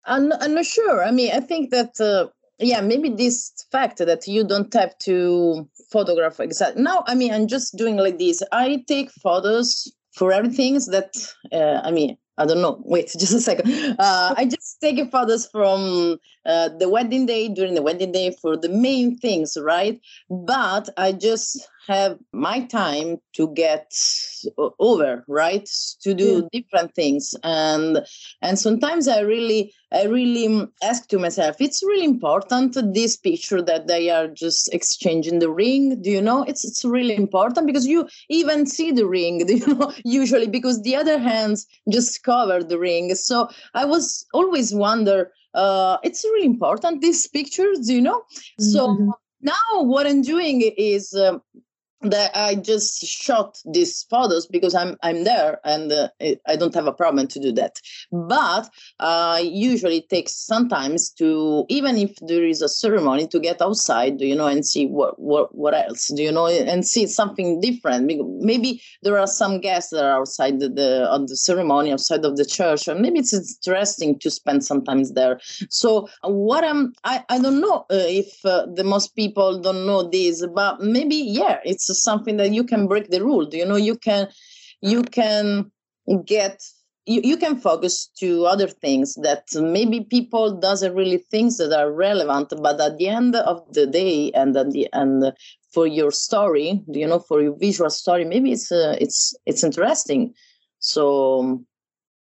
I'm, 0.06 0.32
I'm 0.40 0.54
not 0.54 0.64
sure. 0.64 1.04
I 1.04 1.10
mean, 1.10 1.32
I 1.32 1.40
think 1.40 1.70
that 1.70 2.00
uh, 2.00 2.28
yeah 2.58 2.80
maybe 2.80 3.08
this 3.08 3.52
fact 3.70 3.98
that 3.98 4.26
you 4.26 4.44
don't 4.44 4.72
have 4.74 4.96
to 4.98 5.68
photograph 5.90 6.40
exactly 6.40 6.82
now 6.82 7.04
i 7.06 7.14
mean 7.14 7.32
i'm 7.32 7.46
just 7.46 7.76
doing 7.76 7.96
like 7.96 8.18
this 8.18 8.42
i 8.52 8.84
take 8.86 9.10
photos 9.10 9.92
for 10.12 10.32
everything 10.32 10.74
that 10.90 11.14
uh, 11.52 11.80
i 11.84 11.90
mean 11.90 12.16
I 12.38 12.46
don't 12.46 12.62
know. 12.62 12.80
Wait, 12.84 13.12
just 13.18 13.32
a 13.32 13.40
second. 13.40 13.70
Uh, 13.98 14.34
I 14.36 14.44
just 14.44 14.80
take 14.80 14.98
photos 15.10 15.46
from 15.46 16.18
uh, 16.46 16.68
the 16.78 16.88
wedding 16.88 17.26
day 17.26 17.48
during 17.48 17.74
the 17.74 17.82
wedding 17.82 18.12
day 18.12 18.30
for 18.40 18.56
the 18.56 18.68
main 18.68 19.18
things, 19.18 19.58
right? 19.60 20.00
But 20.30 20.88
I 20.96 21.12
just 21.12 21.68
have 21.88 22.18
my 22.32 22.60
time 22.66 23.16
to 23.34 23.48
get 23.54 23.92
over 24.78 25.24
right? 25.26 25.68
To 26.02 26.14
do 26.14 26.48
yeah. 26.52 26.60
different 26.60 26.94
things. 26.94 27.34
And 27.42 28.04
and 28.42 28.58
sometimes 28.58 29.08
i 29.08 29.20
really 29.20 29.72
i 29.92 30.04
really 30.04 30.66
ask 30.82 31.08
to 31.08 31.18
myself 31.18 31.56
it's 31.60 31.82
really 31.82 32.04
important 32.04 32.76
this 32.94 33.16
picture 33.16 33.62
that 33.62 33.86
they 33.86 34.10
are 34.10 34.28
just 34.28 34.72
exchanging 34.74 35.38
the 35.38 35.50
ring 35.50 36.00
do 36.02 36.10
you 36.10 36.20
know? 36.20 36.42
It's 36.42 36.64
it's 36.64 36.84
really 36.84 37.16
important 37.16 37.66
because 37.66 37.86
you 37.86 38.06
even 38.28 38.66
see 38.66 38.92
the 38.92 39.06
ring 39.06 39.38
do 39.46 39.56
you 39.56 39.74
know 39.74 39.92
usually 40.04 40.46
because 40.46 40.82
the 40.82 40.96
other 40.96 41.18
hands 41.18 41.66
just 41.90 42.22
cover 42.22 42.62
the 42.62 42.78
ring. 42.78 43.14
So 43.14 43.48
i 43.74 43.84
was 43.84 44.26
always 44.34 44.74
wonder 44.74 45.32
uh 45.54 45.96
it's 46.02 46.24
really 46.24 46.46
important 46.46 47.00
these 47.00 47.26
pictures 47.26 47.86
do 47.86 47.94
you 47.94 48.02
know? 48.02 48.20
Mm-hmm. 48.20 48.64
so 48.72 49.14
now 49.40 49.82
what 49.92 50.06
i'm 50.06 50.22
doing 50.22 50.60
is 50.76 51.14
um, 51.14 51.40
that 52.02 52.30
I 52.34 52.54
just 52.54 53.04
shot 53.04 53.60
these 53.64 54.04
photos 54.04 54.46
because 54.46 54.74
I'm 54.74 54.96
I'm 55.02 55.24
there 55.24 55.60
and 55.64 55.92
uh, 55.92 56.08
I 56.46 56.56
don't 56.56 56.74
have 56.74 56.86
a 56.86 56.92
problem 56.92 57.28
to 57.28 57.40
do 57.40 57.52
that. 57.52 57.80
But 58.10 58.70
uh, 58.98 59.40
usually 59.42 59.98
it 59.98 60.08
takes 60.08 60.34
sometimes 60.34 61.10
to 61.10 61.66
even 61.68 61.96
if 61.96 62.16
there 62.22 62.44
is 62.44 62.62
a 62.62 62.68
ceremony 62.68 63.26
to 63.28 63.40
get 63.40 63.60
outside, 63.60 64.20
you 64.20 64.34
know, 64.34 64.46
and 64.46 64.64
see 64.64 64.86
what 64.86 65.18
what 65.18 65.54
what 65.54 65.74
else 65.74 66.08
do 66.08 66.22
you 66.22 66.32
know 66.32 66.46
and 66.46 66.86
see 66.86 67.06
something 67.06 67.60
different. 67.60 68.06
Maybe 68.06 68.82
there 69.02 69.18
are 69.18 69.26
some 69.26 69.60
guests 69.60 69.90
that 69.90 70.04
are 70.04 70.20
outside 70.20 70.60
the, 70.60 70.68
the 70.68 71.06
of 71.10 71.28
the 71.28 71.36
ceremony, 71.36 71.92
outside 71.92 72.24
of 72.24 72.36
the 72.36 72.46
church, 72.46 72.88
or 72.88 72.94
maybe 72.94 73.18
it's 73.18 73.34
interesting 73.34 74.18
to 74.20 74.30
spend 74.30 74.64
some 74.64 74.78
sometimes 74.78 75.12
there. 75.12 75.40
So 75.70 76.08
what 76.22 76.64
I'm 76.64 76.92
I 77.04 77.24
I 77.28 77.38
don't 77.38 77.60
know 77.60 77.86
uh, 77.90 78.06
if 78.22 78.44
uh, 78.44 78.66
the 78.72 78.84
most 78.84 79.16
people 79.16 79.60
don't 79.60 79.86
know 79.86 80.08
this, 80.08 80.44
but 80.54 80.80
maybe 80.80 81.16
yeah, 81.16 81.58
it's 81.64 81.87
something 81.94 82.36
that 82.36 82.52
you 82.52 82.64
can 82.64 82.86
break 82.86 83.10
the 83.10 83.22
rule. 83.22 83.46
Do 83.46 83.56
you 83.56 83.66
know 83.66 83.76
you 83.76 83.96
can 83.96 84.28
you 84.80 85.02
can 85.02 85.70
get 86.24 86.62
you, 87.06 87.20
you 87.24 87.36
can 87.36 87.56
focus 87.56 88.06
to 88.18 88.44
other 88.44 88.68
things 88.68 89.14
that 89.16 89.44
maybe 89.54 90.00
people 90.00 90.52
doesn't 90.52 90.94
really 90.94 91.18
think 91.18 91.56
that 91.56 91.72
are 91.72 91.90
relevant 91.90 92.52
but 92.62 92.80
at 92.80 92.98
the 92.98 93.08
end 93.08 93.34
of 93.34 93.62
the 93.72 93.86
day 93.86 94.30
and 94.32 94.56
at 94.56 94.70
the 94.72 94.88
end 94.92 95.32
for 95.72 95.86
your 95.86 96.10
story 96.10 96.82
you 96.88 97.06
know 97.06 97.18
for 97.18 97.40
your 97.40 97.56
visual 97.56 97.90
story 97.90 98.24
maybe 98.24 98.52
it's 98.52 98.70
uh, 98.70 98.96
it's 99.00 99.34
it's 99.46 99.64
interesting. 99.64 100.34
So 100.78 101.64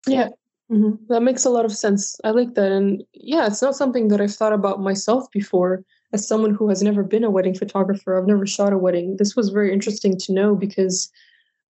yeah. 0.07 0.29
Mm-hmm. 0.71 1.03
that 1.09 1.21
makes 1.21 1.43
a 1.43 1.49
lot 1.49 1.65
of 1.65 1.75
sense. 1.75 2.17
I 2.23 2.31
like 2.31 2.53
that. 2.55 2.71
And 2.71 3.03
yeah 3.13 3.47
it's 3.47 3.61
not 3.61 3.75
something 3.75 4.07
that 4.07 4.21
i've 4.21 4.33
thought 4.33 4.53
about 4.53 4.81
myself 4.81 5.29
before 5.31 5.83
as 6.13 6.27
someone 6.27 6.53
who 6.53 6.69
has 6.69 6.81
never 6.81 7.03
been 7.03 7.23
a 7.23 7.29
wedding 7.29 7.53
photographer, 7.53 8.17
I've 8.17 8.27
never 8.27 8.45
shot 8.45 8.73
a 8.73 8.77
wedding. 8.77 9.17
This 9.17 9.35
was 9.35 9.49
very 9.49 9.71
interesting 9.71 10.17
to 10.17 10.33
know 10.33 10.55
because 10.55 11.09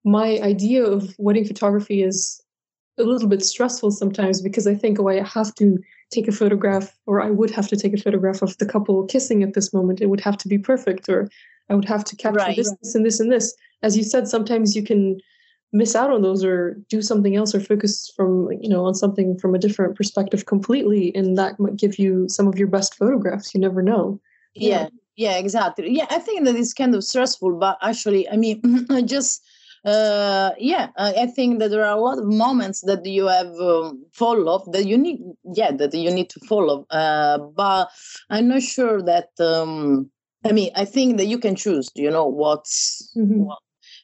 my 0.04 0.40
idea 0.40 0.84
of 0.84 1.16
wedding 1.20 1.46
photography 1.46 2.02
is 2.02 2.42
a 2.98 3.04
little 3.04 3.28
bit 3.28 3.44
stressful 3.44 3.92
sometimes 3.92 4.42
because 4.42 4.68
I 4.68 4.76
think, 4.76 5.00
oh, 5.00 5.08
I 5.08 5.22
have 5.24 5.54
to 5.56 5.78
take 6.12 6.28
a 6.28 6.32
photograph, 6.32 6.98
or 7.06 7.22
I 7.22 7.30
would 7.30 7.52
have 7.52 7.68
to 7.70 7.78
take 7.78 7.94
a 7.94 8.02
photograph 8.02 8.42
of 8.42 8.58
the 8.58 8.66
couple 8.66 9.06
kissing 9.06 9.44
at 9.44 9.54
this 9.54 9.74
moment. 9.74 10.02
It 10.02 10.08
would 10.08 10.20
have 10.22 10.38
to 10.38 10.48
be 10.48 10.58
perfect, 10.58 11.08
or 11.08 11.30
I 11.70 11.76
would 11.76 11.86
have 11.86 12.04
to 12.06 12.16
capture 12.16 12.40
right. 12.40 12.56
this, 12.56 12.74
this, 12.82 12.96
and 12.96 13.06
this, 13.06 13.20
and 13.20 13.32
this. 13.32 13.56
As 13.82 13.96
you 13.96 14.04
said, 14.04 14.28
sometimes 14.28 14.76
you 14.76 14.84
can 14.84 15.20
miss 15.74 15.96
out 15.96 16.12
on 16.12 16.22
those 16.22 16.44
or 16.44 16.76
do 16.90 17.02
something 17.02 17.36
else 17.36 17.56
or 17.56 17.60
focus 17.60 18.12
from 18.16 18.50
you 18.60 18.68
know 18.68 18.86
on 18.86 18.94
something 18.94 19.38
from 19.38 19.56
a 19.56 19.60
different 19.60 19.96
perspective 19.96 20.46
completely 20.46 21.16
and 21.16 21.38
that 21.38 21.60
might 21.60 21.78
give 21.78 21.98
you 21.98 22.28
some 22.28 22.48
of 22.48 22.58
your 22.58 22.68
best 22.68 22.96
photographs 22.96 23.54
you 23.54 23.62
never 23.62 23.82
know 23.82 24.20
yeah 24.54 24.88
yeah 25.16 25.38
exactly 25.38 25.90
yeah 25.90 26.06
i 26.10 26.20
think 26.20 26.46
that 26.46 26.56
it's 26.56 26.74
kind 26.74 26.96
of 26.96 27.04
stressful 27.04 27.58
but 27.58 27.78
actually 27.82 28.28
i 28.30 28.36
mean 28.36 28.86
i 28.90 29.02
just 29.02 29.44
uh 29.84 30.52
yeah 30.60 30.90
I, 30.98 31.14
I, 31.24 31.26
think 31.26 31.58
that 31.58 31.72
there 31.72 31.84
are 31.84 31.98
a 31.98 32.00
lot 32.00 32.20
of 32.20 32.26
moments 32.26 32.82
that 32.82 33.04
you 33.04 33.26
have 33.26 33.48
um, 33.48 34.06
follow 34.14 34.64
that 34.72 34.86
you 34.86 34.96
need 34.96 35.22
yeah 35.56 35.72
that 35.72 35.94
you 35.96 36.12
need 36.12 36.30
to 36.30 36.40
follow 36.42 36.86
uh 36.92 37.40
but 37.40 37.90
i'm 38.30 38.48
not 38.48 38.62
sure 38.62 39.02
that 39.02 39.30
um 39.40 40.12
i 40.46 40.52
mean 40.52 40.70
i 40.76 40.86
think 40.86 41.18
that 41.18 41.26
you 41.26 41.40
can 41.40 41.56
choose 41.56 41.90
you 41.96 42.12
know 42.12 42.28
what's 42.28 43.12
mm-hmm. 43.18 43.46
what 43.46 43.58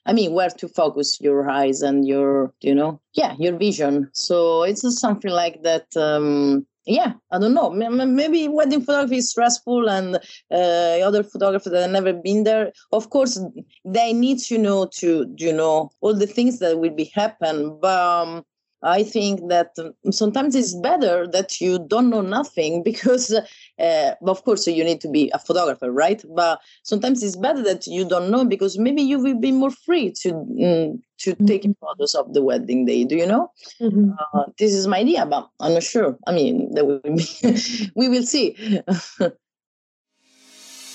I 0.07 0.13
mean, 0.13 0.31
where 0.31 0.49
to 0.49 0.69
focus 0.69 1.19
your 1.19 1.49
eyes 1.49 1.81
and 1.81 2.07
your, 2.07 2.53
you 2.61 2.73
know, 2.73 3.01
yeah, 3.13 3.35
your 3.39 3.57
vision. 3.57 4.09
So 4.13 4.63
it's 4.63 4.81
something 4.97 5.29
like 5.31 5.63
that. 5.63 5.85
Um, 5.97 6.65
yeah 6.87 7.13
i 7.31 7.37
don't 7.37 7.53
know. 7.53 7.69
Maybe 7.69 8.47
wedding 8.47 8.81
photography 8.81 9.17
is 9.17 9.29
stressful 9.29 9.89
and 9.89 10.15
uh, 10.51 11.05
other 11.07 11.23
photographers 11.23 11.71
that 11.73 11.81
have 11.81 11.91
never 11.91 12.13
been 12.13 12.43
there 12.43 12.71
of 12.91 13.09
course 13.09 13.39
they 13.85 14.13
need 14.13 14.39
to 14.39 14.57
know 14.57 14.87
to 14.99 15.27
you 15.37 15.53
know 15.53 15.91
all 16.01 16.15
the 16.15 16.27
things 16.27 16.59
that 16.59 16.79
will 16.79 16.95
be 16.95 17.11
happen 17.13 17.77
but 17.81 17.99
um, 17.99 18.43
I 18.83 19.03
think 19.03 19.49
that 19.49 19.71
um, 19.79 19.93
sometimes 20.11 20.55
it's 20.55 20.75
better 20.75 21.27
that 21.27 21.59
you 21.59 21.79
don't 21.87 22.09
know 22.09 22.21
nothing 22.21 22.83
because, 22.89 23.35
uh, 23.79 24.11
of 24.25 24.43
course, 24.43 24.67
you 24.67 24.83
need 24.83 25.01
to 25.01 25.09
be 25.09 25.29
a 25.33 25.39
photographer, 25.39 25.91
right? 25.91 26.23
But 26.35 26.61
sometimes 26.83 27.23
it's 27.23 27.35
better 27.35 27.63
that 27.63 27.87
you 27.87 28.07
don't 28.07 28.31
know 28.31 28.45
because 28.45 28.77
maybe 28.77 29.01
you 29.01 29.19
will 29.19 29.39
be 29.39 29.51
more 29.51 29.71
free 29.71 30.11
to 30.21 30.33
mm, 30.33 30.99
to 31.19 31.31
mm-hmm. 31.31 31.45
take 31.45 31.67
photos 31.79 32.15
of 32.15 32.33
the 32.33 32.41
wedding 32.41 32.85
day. 32.85 33.03
Do 33.03 33.15
you 33.15 33.25
know? 33.25 33.51
Mm-hmm. 33.81 34.11
Uh, 34.33 34.45
this 34.57 34.73
is 34.73 34.87
my 34.87 34.99
idea, 34.99 35.25
but 35.25 35.49
I'm 35.59 35.73
not 35.73 35.83
sure. 35.83 36.17
I 36.25 36.31
mean, 36.31 36.73
that 36.73 36.85
will 36.85 36.99
be 36.99 37.91
we 37.95 38.09
will 38.09 38.23
see. 38.23 38.55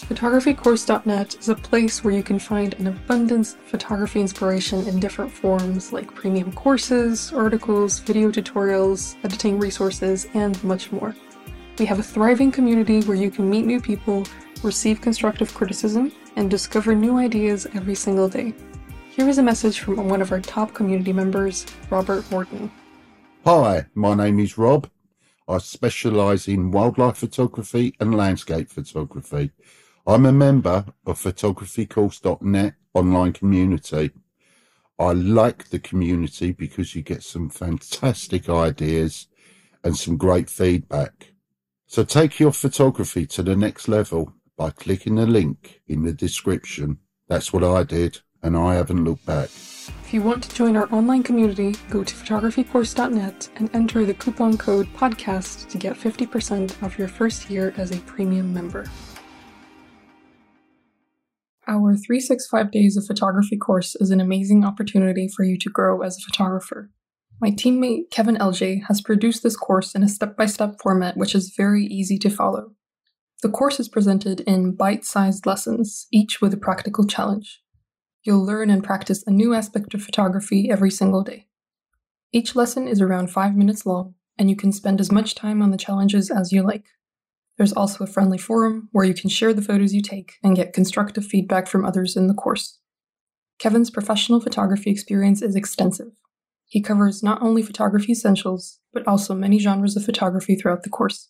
PhotographyCourse.net 0.02 1.36
is 1.36 1.48
a 1.48 1.54
place 1.54 2.02
where 2.02 2.12
you 2.12 2.24
can 2.24 2.38
find 2.38 2.74
an 2.74 2.88
abundance 2.88 3.54
of 3.54 3.60
photography 3.60 4.20
inspiration 4.20 4.86
in 4.88 4.98
different 4.98 5.30
forms 5.30 5.92
like 5.92 6.12
premium 6.12 6.52
courses, 6.52 7.32
articles, 7.32 8.00
video 8.00 8.30
tutorials, 8.32 9.14
editing 9.22 9.60
resources, 9.60 10.26
and 10.34 10.62
much 10.64 10.90
more. 10.90 11.14
We 11.78 11.86
have 11.86 11.98
a 11.98 12.02
thriving 12.02 12.52
community 12.52 13.00
where 13.00 13.16
you 13.16 13.30
can 13.30 13.48
meet 13.48 13.64
new 13.64 13.80
people, 13.80 14.26
receive 14.62 15.00
constructive 15.00 15.54
criticism, 15.54 16.12
and 16.36 16.50
discover 16.50 16.94
new 16.94 17.16
ideas 17.16 17.66
every 17.74 17.94
single 17.94 18.28
day. 18.28 18.54
Here 19.10 19.28
is 19.28 19.38
a 19.38 19.42
message 19.42 19.80
from 19.80 20.08
one 20.08 20.20
of 20.20 20.32
our 20.32 20.40
top 20.40 20.74
community 20.74 21.12
members, 21.14 21.64
Robert 21.90 22.30
Morton. 22.30 22.70
Hi, 23.46 23.86
my 23.94 24.14
name 24.14 24.38
is 24.38 24.58
Rob. 24.58 24.88
I 25.48 25.58
specialise 25.58 26.46
in 26.46 26.70
wildlife 26.70 27.16
photography 27.16 27.94
and 28.00 28.14
landscape 28.14 28.70
photography. 28.70 29.50
I'm 30.06 30.26
a 30.26 30.32
member 30.32 30.84
of 31.06 31.18
photographycourse.net 31.20 32.74
online 32.94 33.32
community. 33.32 34.10
I 34.98 35.12
like 35.12 35.70
the 35.70 35.78
community 35.78 36.52
because 36.52 36.94
you 36.94 37.02
get 37.02 37.22
some 37.22 37.48
fantastic 37.48 38.48
ideas 38.48 39.28
and 39.82 39.96
some 39.96 40.16
great 40.16 40.50
feedback. 40.50 41.31
So 41.92 42.04
take 42.04 42.40
your 42.40 42.52
photography 42.52 43.26
to 43.26 43.42
the 43.42 43.54
next 43.54 43.86
level 43.86 44.32
by 44.56 44.70
clicking 44.70 45.16
the 45.16 45.26
link 45.26 45.82
in 45.86 46.04
the 46.04 46.14
description. 46.14 46.96
That's 47.28 47.52
what 47.52 47.62
I 47.62 47.82
did, 47.82 48.20
and 48.42 48.56
I 48.56 48.76
haven't 48.76 49.04
looked 49.04 49.26
back. 49.26 49.50
If 49.50 50.08
you 50.14 50.22
want 50.22 50.44
to 50.44 50.54
join 50.54 50.74
our 50.74 50.90
online 50.90 51.22
community, 51.22 51.74
go 51.90 52.02
to 52.02 52.14
photographycourse.net 52.14 53.50
and 53.56 53.68
enter 53.74 54.06
the 54.06 54.14
coupon 54.14 54.56
code 54.56 54.86
PODCAST 54.94 55.68
to 55.68 55.76
get 55.76 55.94
50% 55.98 56.82
off 56.82 56.98
your 56.98 57.08
first 57.08 57.50
year 57.50 57.74
as 57.76 57.90
a 57.90 58.00
premium 58.00 58.54
member. 58.54 58.86
Our 61.68 61.94
365 61.94 62.70
Days 62.70 62.96
of 62.96 63.04
Photography 63.04 63.58
course 63.58 63.96
is 63.96 64.10
an 64.10 64.18
amazing 64.22 64.64
opportunity 64.64 65.28
for 65.28 65.44
you 65.44 65.58
to 65.58 65.68
grow 65.68 66.00
as 66.00 66.16
a 66.16 66.22
photographer. 66.22 66.90
My 67.42 67.50
teammate 67.50 68.08
Kevin 68.12 68.36
LJ 68.36 68.84
has 68.86 69.00
produced 69.00 69.42
this 69.42 69.56
course 69.56 69.96
in 69.96 70.04
a 70.04 70.08
step 70.08 70.36
by 70.36 70.46
step 70.46 70.76
format 70.80 71.16
which 71.16 71.34
is 71.34 71.52
very 71.56 71.84
easy 71.86 72.16
to 72.18 72.30
follow. 72.30 72.76
The 73.42 73.48
course 73.48 73.80
is 73.80 73.88
presented 73.88 74.42
in 74.42 74.76
bite 74.76 75.04
sized 75.04 75.44
lessons, 75.44 76.06
each 76.12 76.40
with 76.40 76.54
a 76.54 76.56
practical 76.56 77.04
challenge. 77.04 77.60
You'll 78.22 78.46
learn 78.46 78.70
and 78.70 78.84
practice 78.84 79.24
a 79.26 79.32
new 79.32 79.54
aspect 79.54 79.92
of 79.92 80.04
photography 80.04 80.70
every 80.70 80.92
single 80.92 81.24
day. 81.24 81.48
Each 82.30 82.54
lesson 82.54 82.86
is 82.86 83.00
around 83.00 83.32
five 83.32 83.56
minutes 83.56 83.84
long, 83.84 84.14
and 84.38 84.48
you 84.48 84.54
can 84.54 84.70
spend 84.70 85.00
as 85.00 85.10
much 85.10 85.34
time 85.34 85.62
on 85.62 85.72
the 85.72 85.76
challenges 85.76 86.30
as 86.30 86.52
you 86.52 86.62
like. 86.62 86.84
There's 87.58 87.72
also 87.72 88.04
a 88.04 88.06
friendly 88.06 88.38
forum 88.38 88.88
where 88.92 89.04
you 89.04 89.14
can 89.14 89.28
share 89.28 89.52
the 89.52 89.62
photos 89.62 89.92
you 89.92 90.00
take 90.00 90.34
and 90.44 90.54
get 90.54 90.72
constructive 90.72 91.26
feedback 91.26 91.66
from 91.66 91.84
others 91.84 92.16
in 92.16 92.28
the 92.28 92.34
course. 92.34 92.78
Kevin's 93.58 93.90
professional 93.90 94.40
photography 94.40 94.92
experience 94.92 95.42
is 95.42 95.56
extensive. 95.56 96.12
He 96.72 96.80
covers 96.80 97.22
not 97.22 97.42
only 97.42 97.62
photography 97.62 98.12
essentials, 98.12 98.78
but 98.94 99.06
also 99.06 99.34
many 99.34 99.58
genres 99.58 99.94
of 99.94 100.06
photography 100.06 100.56
throughout 100.56 100.84
the 100.84 100.88
course. 100.88 101.28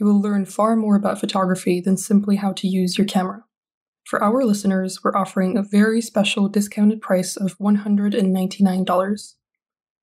You 0.00 0.04
will 0.04 0.20
learn 0.20 0.46
far 0.46 0.74
more 0.74 0.96
about 0.96 1.20
photography 1.20 1.80
than 1.80 1.96
simply 1.96 2.34
how 2.34 2.52
to 2.54 2.66
use 2.66 2.98
your 2.98 3.06
camera. 3.06 3.44
For 4.04 4.20
our 4.20 4.44
listeners, 4.44 4.98
we're 5.04 5.16
offering 5.16 5.56
a 5.56 5.62
very 5.62 6.00
special 6.00 6.48
discounted 6.48 7.00
price 7.00 7.36
of 7.36 7.56
$199. 7.58 9.34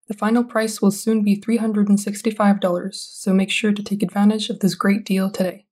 The 0.08 0.14
final 0.14 0.46
price 0.46 0.82
will 0.82 0.92
soon 0.92 1.22
be 1.22 1.36
$365, 1.36 2.94
so 2.96 3.34
make 3.34 3.52
sure 3.52 3.74
to 3.74 3.84
take 3.84 4.02
advantage 4.02 4.50
of 4.50 4.62
this 4.62 4.76
great 4.76 5.04
deal 5.04 5.30
today. 5.30 5.66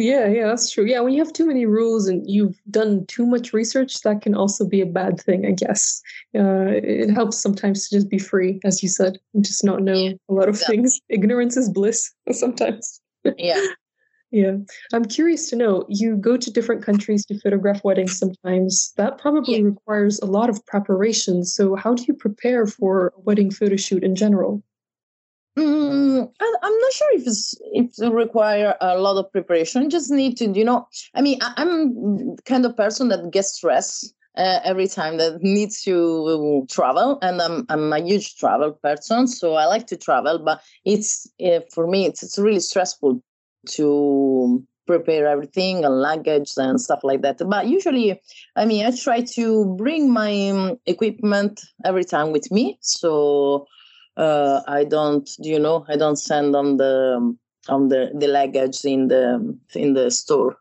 Yeah, 0.00 0.26
yeah, 0.28 0.46
that's 0.46 0.70
true. 0.70 0.84
Yeah, 0.84 1.00
when 1.00 1.12
you 1.12 1.24
have 1.24 1.32
too 1.32 1.46
many 1.46 1.66
rules 1.66 2.08
and 2.08 2.28
you've 2.28 2.56
done 2.70 3.06
too 3.06 3.26
much 3.26 3.52
research, 3.52 4.00
that 4.02 4.22
can 4.22 4.34
also 4.34 4.66
be 4.66 4.80
a 4.80 4.86
bad 4.86 5.20
thing, 5.20 5.46
I 5.46 5.52
guess. 5.52 6.00
Uh, 6.34 6.66
it 6.68 7.10
helps 7.10 7.38
sometimes 7.38 7.88
to 7.88 7.96
just 7.96 8.08
be 8.08 8.18
free, 8.18 8.60
as 8.64 8.82
you 8.82 8.88
said, 8.88 9.18
and 9.34 9.44
just 9.44 9.64
not 9.64 9.82
know 9.82 9.94
yeah, 9.94 10.12
a 10.28 10.32
lot 10.34 10.48
of 10.48 10.54
exactly. 10.56 10.76
things. 10.76 11.00
Ignorance 11.08 11.56
is 11.56 11.70
bliss 11.70 12.12
sometimes. 12.30 13.00
yeah. 13.38 13.64
Yeah. 14.32 14.56
I'm 14.92 15.04
curious 15.04 15.48
to 15.50 15.56
know 15.56 15.86
you 15.88 16.16
go 16.16 16.36
to 16.36 16.50
different 16.50 16.84
countries 16.84 17.24
to 17.26 17.38
photograph 17.38 17.84
weddings 17.84 18.18
sometimes. 18.18 18.92
That 18.96 19.18
probably 19.18 19.58
yeah. 19.58 19.64
requires 19.64 20.18
a 20.18 20.26
lot 20.26 20.50
of 20.50 20.66
preparation. 20.66 21.44
So, 21.44 21.76
how 21.76 21.94
do 21.94 22.04
you 22.08 22.12
prepare 22.12 22.66
for 22.66 23.14
a 23.16 23.20
wedding 23.20 23.52
photo 23.52 23.76
shoot 23.76 24.02
in 24.02 24.16
general? 24.16 24.64
Mm, 25.58 26.30
I'm 26.40 26.78
not 26.80 26.92
sure 26.92 27.12
if 27.14 27.26
it's 27.26 27.54
if 27.72 27.90
it 27.98 28.12
require 28.12 28.74
a 28.80 28.98
lot 28.98 29.16
of 29.16 29.32
preparation. 29.32 29.88
just 29.88 30.10
need 30.10 30.36
to, 30.38 30.50
you 30.50 30.64
know. 30.64 30.86
I 31.14 31.22
mean, 31.22 31.38
I'm 31.40 32.36
kind 32.44 32.66
of 32.66 32.76
person 32.76 33.08
that 33.08 33.30
gets 33.30 33.54
stressed 33.54 34.12
uh, 34.36 34.60
every 34.64 34.86
time 34.86 35.16
that 35.16 35.42
needs 35.42 35.82
to 35.84 36.66
travel, 36.70 37.18
and 37.22 37.40
I'm 37.40 37.64
I'm 37.70 37.90
a 37.92 38.00
huge 38.00 38.36
travel 38.36 38.72
person, 38.72 39.26
so 39.26 39.54
I 39.54 39.64
like 39.64 39.86
to 39.86 39.96
travel. 39.96 40.38
But 40.38 40.60
it's 40.84 41.26
uh, 41.42 41.60
for 41.72 41.86
me, 41.86 42.04
it's 42.04 42.22
it's 42.22 42.38
really 42.38 42.60
stressful 42.60 43.22
to 43.70 44.62
prepare 44.86 45.26
everything 45.26 45.84
and 45.84 46.00
luggage 46.00 46.52
and 46.58 46.80
stuff 46.80 47.00
like 47.02 47.22
that. 47.22 47.38
But 47.48 47.66
usually, 47.66 48.20
I 48.56 48.66
mean, 48.66 48.84
I 48.86 48.90
try 48.94 49.22
to 49.22 49.74
bring 49.76 50.12
my 50.12 50.50
um, 50.50 50.76
equipment 50.86 51.60
every 51.84 52.04
time 52.04 52.30
with 52.30 52.50
me, 52.52 52.78
so 52.82 53.66
uh, 54.16 54.62
I 54.66 54.84
don't, 54.84 55.28
do 55.42 55.48
you 55.48 55.58
know, 55.58 55.84
I 55.88 55.96
don't 55.96 56.16
send 56.16 56.56
on 56.56 56.76
the 56.76 57.36
on 57.68 57.88
the 57.88 58.10
the 58.14 58.28
luggage 58.28 58.84
in 58.84 59.08
the 59.08 59.58
in 59.74 59.94
the 59.94 60.10
store. 60.10 60.56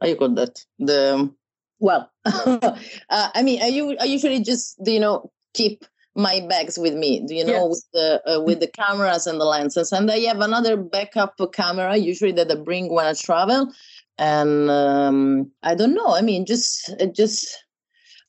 How 0.00 0.08
you 0.08 0.16
call 0.16 0.34
that? 0.34 0.64
The 0.78 1.32
well, 1.78 2.10
uh, 2.24 2.76
I 3.08 3.42
mean, 3.42 3.62
I, 3.62 3.66
you 3.66 3.96
I 4.00 4.04
usually 4.04 4.40
just 4.40 4.76
you 4.84 5.00
know 5.00 5.30
keep 5.54 5.84
my 6.16 6.40
bags 6.48 6.76
with 6.76 6.94
me 6.94 7.24
do 7.24 7.34
you 7.34 7.44
know 7.44 7.68
yes. 7.68 7.68
with 7.68 7.84
the 7.92 8.22
uh, 8.26 8.40
with 8.42 8.60
the 8.60 8.66
cameras 8.66 9.26
and 9.28 9.40
the 9.40 9.44
lenses 9.44 9.92
and 9.92 10.10
i 10.10 10.18
have 10.18 10.40
another 10.40 10.76
backup 10.76 11.38
camera 11.52 11.96
usually 11.96 12.32
that 12.32 12.50
i 12.50 12.54
bring 12.56 12.92
when 12.92 13.06
i 13.06 13.12
travel 13.12 13.72
and 14.18 14.68
um, 14.70 15.50
i 15.62 15.72
don't 15.72 15.94
know 15.94 16.14
i 16.14 16.20
mean 16.20 16.44
just 16.44 16.92
just 17.14 17.64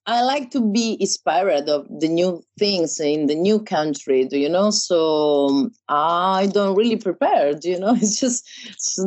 I 0.08 0.24
like 0.24 0.50
to 0.52 0.62
be 0.62 0.98
inspired 1.00 1.70
of 1.70 1.88
the 2.00 2.08
new 2.08 2.44
things 2.58 3.00
in 3.00 3.28
the 3.28 3.36
new 3.36 3.60
country, 3.62 4.26
do 4.26 4.38
you 4.40 4.50
know? 4.50 4.72
So 4.72 5.48
um, 5.48 5.72
I 5.90 6.50
don't 6.52 6.76
really 6.76 6.96
prepare, 6.96 7.54
do 7.54 7.70
you 7.70 7.80
know? 7.80 7.94
It's 8.02 8.20
just 8.20 8.50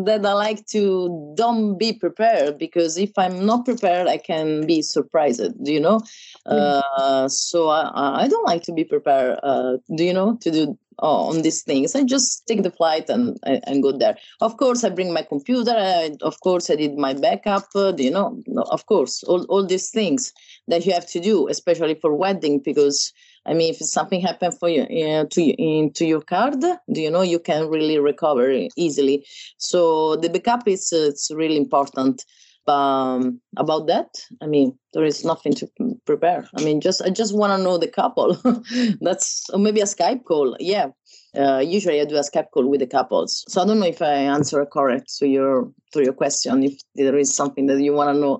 that 0.04 0.24
I 0.24 0.32
like 0.34 0.66
to 0.66 1.34
don't 1.36 1.78
be 1.78 1.92
prepared 1.92 2.58
because 2.58 2.96
if 2.96 3.10
I'm 3.18 3.44
not 3.44 3.64
prepared, 3.64 4.06
I 4.06 4.18
can 4.18 4.66
be 4.66 4.82
surprised, 4.82 5.42
do 5.64 5.72
you 5.72 5.80
know? 5.80 6.00
Mm. 6.46 6.82
Uh, 6.96 7.28
so 7.28 7.68
I, 7.70 8.24
I 8.24 8.28
don't 8.28 8.46
like 8.46 8.62
to 8.64 8.72
be 8.72 8.84
prepared, 8.84 9.40
uh, 9.42 9.78
do 9.96 10.04
you 10.04 10.12
know, 10.12 10.36
to 10.42 10.50
do 10.50 10.78
on 10.98 11.42
these 11.42 11.62
things. 11.62 11.94
I 11.94 12.04
just 12.04 12.46
take 12.46 12.62
the 12.62 12.70
flight 12.70 13.08
and 13.08 13.38
and 13.44 13.82
go 13.82 13.92
there. 13.92 14.16
Of 14.40 14.56
course, 14.56 14.84
I 14.84 14.90
bring 14.90 15.12
my 15.12 15.22
computer. 15.22 15.72
I, 15.72 16.16
of 16.22 16.40
course, 16.40 16.70
I 16.70 16.76
did 16.76 16.96
my 16.96 17.14
backup. 17.14 17.68
Uh, 17.74 17.92
you 17.96 18.10
know, 18.10 18.42
of 18.70 18.86
course, 18.86 19.22
all 19.24 19.44
all 19.44 19.66
these 19.66 19.90
things 19.90 20.32
that 20.68 20.86
you 20.86 20.92
have 20.92 21.06
to 21.08 21.20
do, 21.20 21.48
especially 21.48 21.94
for 21.94 22.14
wedding, 22.14 22.60
because 22.60 23.12
I 23.46 23.54
mean, 23.54 23.70
if 23.74 23.78
something 23.78 24.20
happened 24.20 24.58
for 24.58 24.68
you 24.68 24.82
uh, 24.82 25.24
to 25.30 25.42
into 25.42 26.06
your 26.06 26.22
card, 26.22 26.60
do 26.60 27.00
you 27.00 27.10
know 27.10 27.22
you 27.22 27.38
can 27.38 27.68
really 27.68 27.98
recover 27.98 28.50
easily. 28.76 29.26
So 29.58 30.16
the 30.16 30.28
backup 30.28 30.66
is 30.66 30.92
uh, 30.92 31.08
it's 31.10 31.30
really 31.30 31.56
important 31.56 32.24
um, 32.68 33.40
about 33.56 33.86
that? 33.86 34.08
I 34.42 34.46
mean 34.46 34.78
there 34.92 35.04
is 35.04 35.24
nothing 35.24 35.54
to 35.54 35.68
prepare. 36.06 36.48
I 36.56 36.62
mean 36.62 36.80
just 36.80 37.02
i 37.02 37.10
just 37.10 37.36
want 37.36 37.56
to 37.56 37.62
know 37.62 37.78
the 37.78 37.88
couple. 37.88 38.36
That's 39.00 39.48
or 39.50 39.58
maybe 39.58 39.80
a 39.80 39.84
skype 39.84 40.24
call. 40.24 40.56
Yeah. 40.60 40.88
Uh, 41.36 41.58
usually 41.58 42.00
i 42.00 42.04
do 42.04 42.16
a 42.16 42.20
skype 42.20 42.50
call 42.52 42.68
with 42.68 42.80
the 42.80 42.86
couples. 42.86 43.44
So 43.48 43.62
i 43.62 43.66
don't 43.66 43.80
know 43.80 43.86
if 43.86 44.02
i 44.02 44.12
answer 44.12 44.64
correct 44.66 45.12
to 45.18 45.26
your 45.26 45.72
to 45.92 46.02
your 46.02 46.12
question 46.12 46.62
if 46.64 46.74
there 46.94 47.16
is 47.16 47.34
something 47.34 47.66
that 47.66 47.80
you 47.80 47.92
want 47.92 48.14
to 48.14 48.20
know 48.20 48.38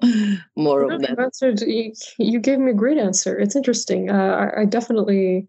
more 0.57 0.87
no, 0.87 0.97
of 0.97 1.03
that. 1.03 1.19
answered, 1.19 1.61
you, 1.61 1.93
you, 2.19 2.41
gave 2.41 2.59
me 2.59 2.73
a 2.73 2.75
great 2.75 2.99
answer. 2.99 3.39
It's 3.39 3.57
interesting. 3.57 4.11
Uh, 4.11 4.51
I, 4.57 4.63
I 4.63 4.65
definitely 4.65 5.49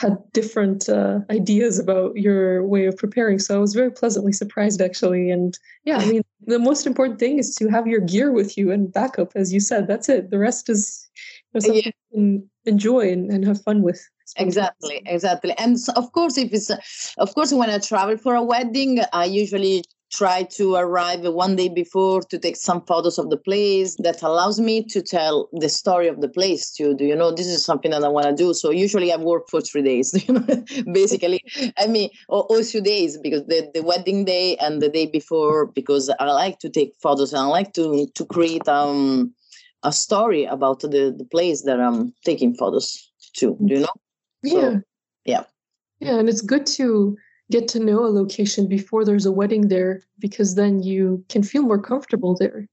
had 0.00 0.16
different 0.32 0.88
uh, 0.88 1.20
ideas 1.30 1.78
about 1.78 2.16
your 2.16 2.64
way 2.64 2.86
of 2.86 2.96
preparing. 2.96 3.38
So 3.38 3.54
I 3.54 3.60
was 3.60 3.74
very 3.74 3.90
pleasantly 3.90 4.32
surprised, 4.32 4.80
actually. 4.80 5.30
And 5.30 5.58
yeah, 5.84 5.98
I 5.98 6.06
mean, 6.06 6.22
the 6.46 6.58
most 6.58 6.86
important 6.86 7.18
thing 7.20 7.38
is 7.38 7.54
to 7.56 7.68
have 7.68 7.86
your 7.86 8.00
gear 8.00 8.32
with 8.32 8.56
you 8.56 8.72
and 8.72 8.90
backup, 8.90 9.32
as 9.36 9.52
you 9.52 9.60
said. 9.60 9.86
That's 9.86 10.08
it. 10.08 10.30
The 10.30 10.38
rest 10.38 10.70
is 10.70 11.06
you 11.52 11.60
know, 11.60 11.60
something 11.60 11.82
yeah. 11.84 11.90
you 12.12 12.16
can 12.16 12.50
enjoy 12.64 13.12
and, 13.12 13.30
and 13.30 13.44
have 13.44 13.62
fun 13.62 13.82
with. 13.82 14.00
Exactly, 14.36 15.02
exactly. 15.04 15.52
And 15.58 15.78
so 15.78 15.92
of 15.96 16.12
course, 16.12 16.38
if 16.38 16.50
it's, 16.52 16.70
of 17.18 17.34
course, 17.34 17.52
when 17.52 17.68
I 17.68 17.78
travel 17.78 18.16
for 18.16 18.34
a 18.34 18.42
wedding, 18.42 19.00
I 19.12 19.26
usually 19.26 19.84
try 20.10 20.42
to 20.42 20.74
arrive 20.74 21.20
one 21.22 21.56
day 21.56 21.68
before 21.68 22.20
to 22.20 22.38
take 22.38 22.56
some 22.56 22.84
photos 22.84 23.18
of 23.18 23.30
the 23.30 23.36
place 23.36 23.96
that 24.00 24.22
allows 24.22 24.58
me 24.58 24.82
to 24.82 25.00
tell 25.00 25.48
the 25.52 25.68
story 25.68 26.08
of 26.08 26.20
the 26.20 26.28
place 26.28 26.70
too. 26.70 26.94
Do 26.94 27.04
you 27.04 27.14
know 27.14 27.30
this 27.30 27.46
is 27.46 27.64
something 27.64 27.92
that 27.92 28.02
i 28.02 28.08
want 28.08 28.26
to 28.26 28.34
do. 28.34 28.52
So 28.52 28.70
usually 28.70 29.12
i 29.12 29.16
work 29.16 29.48
for 29.48 29.60
three 29.60 29.82
days 29.82 30.12
you 30.28 30.34
know 30.34 30.64
basically. 30.92 31.44
I 31.78 31.86
mean 31.86 32.10
or, 32.28 32.44
or 32.50 32.62
two 32.62 32.80
days 32.80 33.18
because 33.18 33.44
the, 33.46 33.70
the 33.72 33.82
wedding 33.82 34.24
day 34.24 34.56
and 34.56 34.82
the 34.82 34.88
day 34.88 35.06
before 35.06 35.66
because 35.66 36.10
i 36.18 36.24
like 36.24 36.58
to 36.60 36.68
take 36.68 36.94
photos 37.02 37.32
and 37.32 37.42
i 37.42 37.46
like 37.46 37.72
to 37.74 38.06
to 38.14 38.24
create 38.24 38.66
um 38.68 39.32
a 39.82 39.92
story 39.92 40.44
about 40.44 40.80
the 40.80 41.14
the 41.16 41.26
place 41.30 41.62
that 41.62 41.80
i'm 41.80 42.12
taking 42.24 42.54
photos 42.54 43.10
to 43.34 43.56
do 43.64 43.74
you 43.74 43.80
know? 43.80 43.94
Yeah. 44.42 44.52
so, 44.52 44.82
yeah. 45.24 45.44
Yeah 46.00 46.18
and 46.18 46.28
it's 46.28 46.40
good 46.40 46.66
to 46.78 47.16
get 47.50 47.68
to 47.68 47.80
know 47.80 48.04
a 48.04 48.16
location 48.20 48.66
before 48.66 49.04
there's 49.04 49.26
a 49.26 49.32
wedding 49.32 49.68
there 49.68 50.02
because 50.18 50.54
then 50.54 50.82
you 50.82 51.24
can 51.28 51.42
feel 51.42 51.62
more 51.62 51.80
comfortable 51.80 52.34
there. 52.34 52.66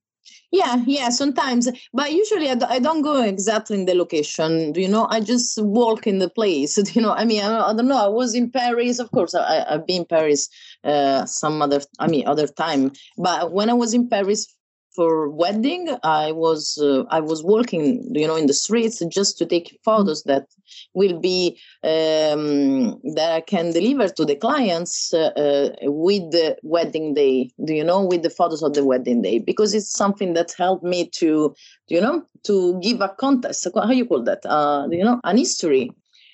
Yeah 0.51 0.83
yeah 0.87 1.09
sometimes. 1.09 1.69
But 1.93 2.13
usually 2.13 2.49
I 2.49 2.55
d- 2.55 2.65
I 2.69 2.79
don't 2.79 3.01
go 3.01 3.21
exactly 3.21 3.77
in 3.79 3.85
the 3.85 3.95
location 3.95 4.73
you 4.75 4.87
know? 4.87 5.07
I 5.09 5.19
just 5.19 5.61
walk 5.61 6.07
in 6.07 6.19
the 6.19 6.29
place 6.29 6.77
you 6.95 7.01
know? 7.01 7.13
I 7.13 7.25
mean 7.25 7.43
i, 7.43 7.69
I 7.69 7.73
don't 7.73 7.87
know. 7.87 7.97
I 7.97 8.07
was 8.07 8.33
in 8.33 8.51
paris 8.51 8.99
of 8.99 9.11
course 9.11 9.33
I, 9.35 9.65
i've 9.69 9.85
been 9.87 10.01
in 10.01 10.05
paris 10.05 10.49
uh, 10.83 11.25
some 11.25 11.61
other 11.61 11.81
i 11.99 12.07
mean 12.07 12.27
other 12.27 12.47
time. 12.47 12.91
But 13.17 13.51
when 13.51 13.69
i 13.69 13.73
was 13.73 13.93
in 13.93 14.07
paris 14.09 14.47
for 14.97 15.29
wedding, 15.29 15.95
I 16.01 16.31
was 16.31 16.79
uh, 16.81 17.03
I 17.11 17.19
was 17.19 17.43
walking, 17.43 17.85
you 18.15 18.27
know, 18.27 18.35
in 18.35 18.47
the 18.47 18.59
streets 18.65 18.97
just 19.17 19.37
to 19.37 19.45
take 19.45 19.79
photos 19.85 20.23
that 20.23 20.47
will 20.95 21.19
be 21.19 21.59
um, 21.83 22.99
that 23.13 23.31
I 23.31 23.41
can 23.41 23.71
deliver 23.71 24.09
to 24.09 24.25
the 24.25 24.35
clients 24.35 25.13
uh, 25.13 25.31
uh, 25.45 25.69
with 25.83 26.31
the 26.31 26.57
wedding 26.63 27.13
day. 27.13 27.51
Do 27.63 27.75
you 27.75 27.83
know, 27.83 28.03
with 28.03 28.23
the 28.23 28.31
photos 28.31 28.63
of 28.63 28.73
the 28.73 28.83
wedding 28.83 29.21
day, 29.21 29.37
because 29.37 29.75
it's 29.75 29.91
something 29.91 30.33
that 30.33 30.55
helped 30.57 30.83
me 30.83 31.07
to, 31.19 31.53
you 31.87 32.01
know, 32.01 32.23
to 32.45 32.79
give 32.81 32.99
a 33.01 33.09
context. 33.09 33.67
How 33.75 33.91
you 33.91 34.07
call 34.07 34.23
that? 34.23 34.43
Uh, 34.47 34.87
you 34.89 35.03
know, 35.03 35.21
an 35.23 35.37
history 35.37 35.91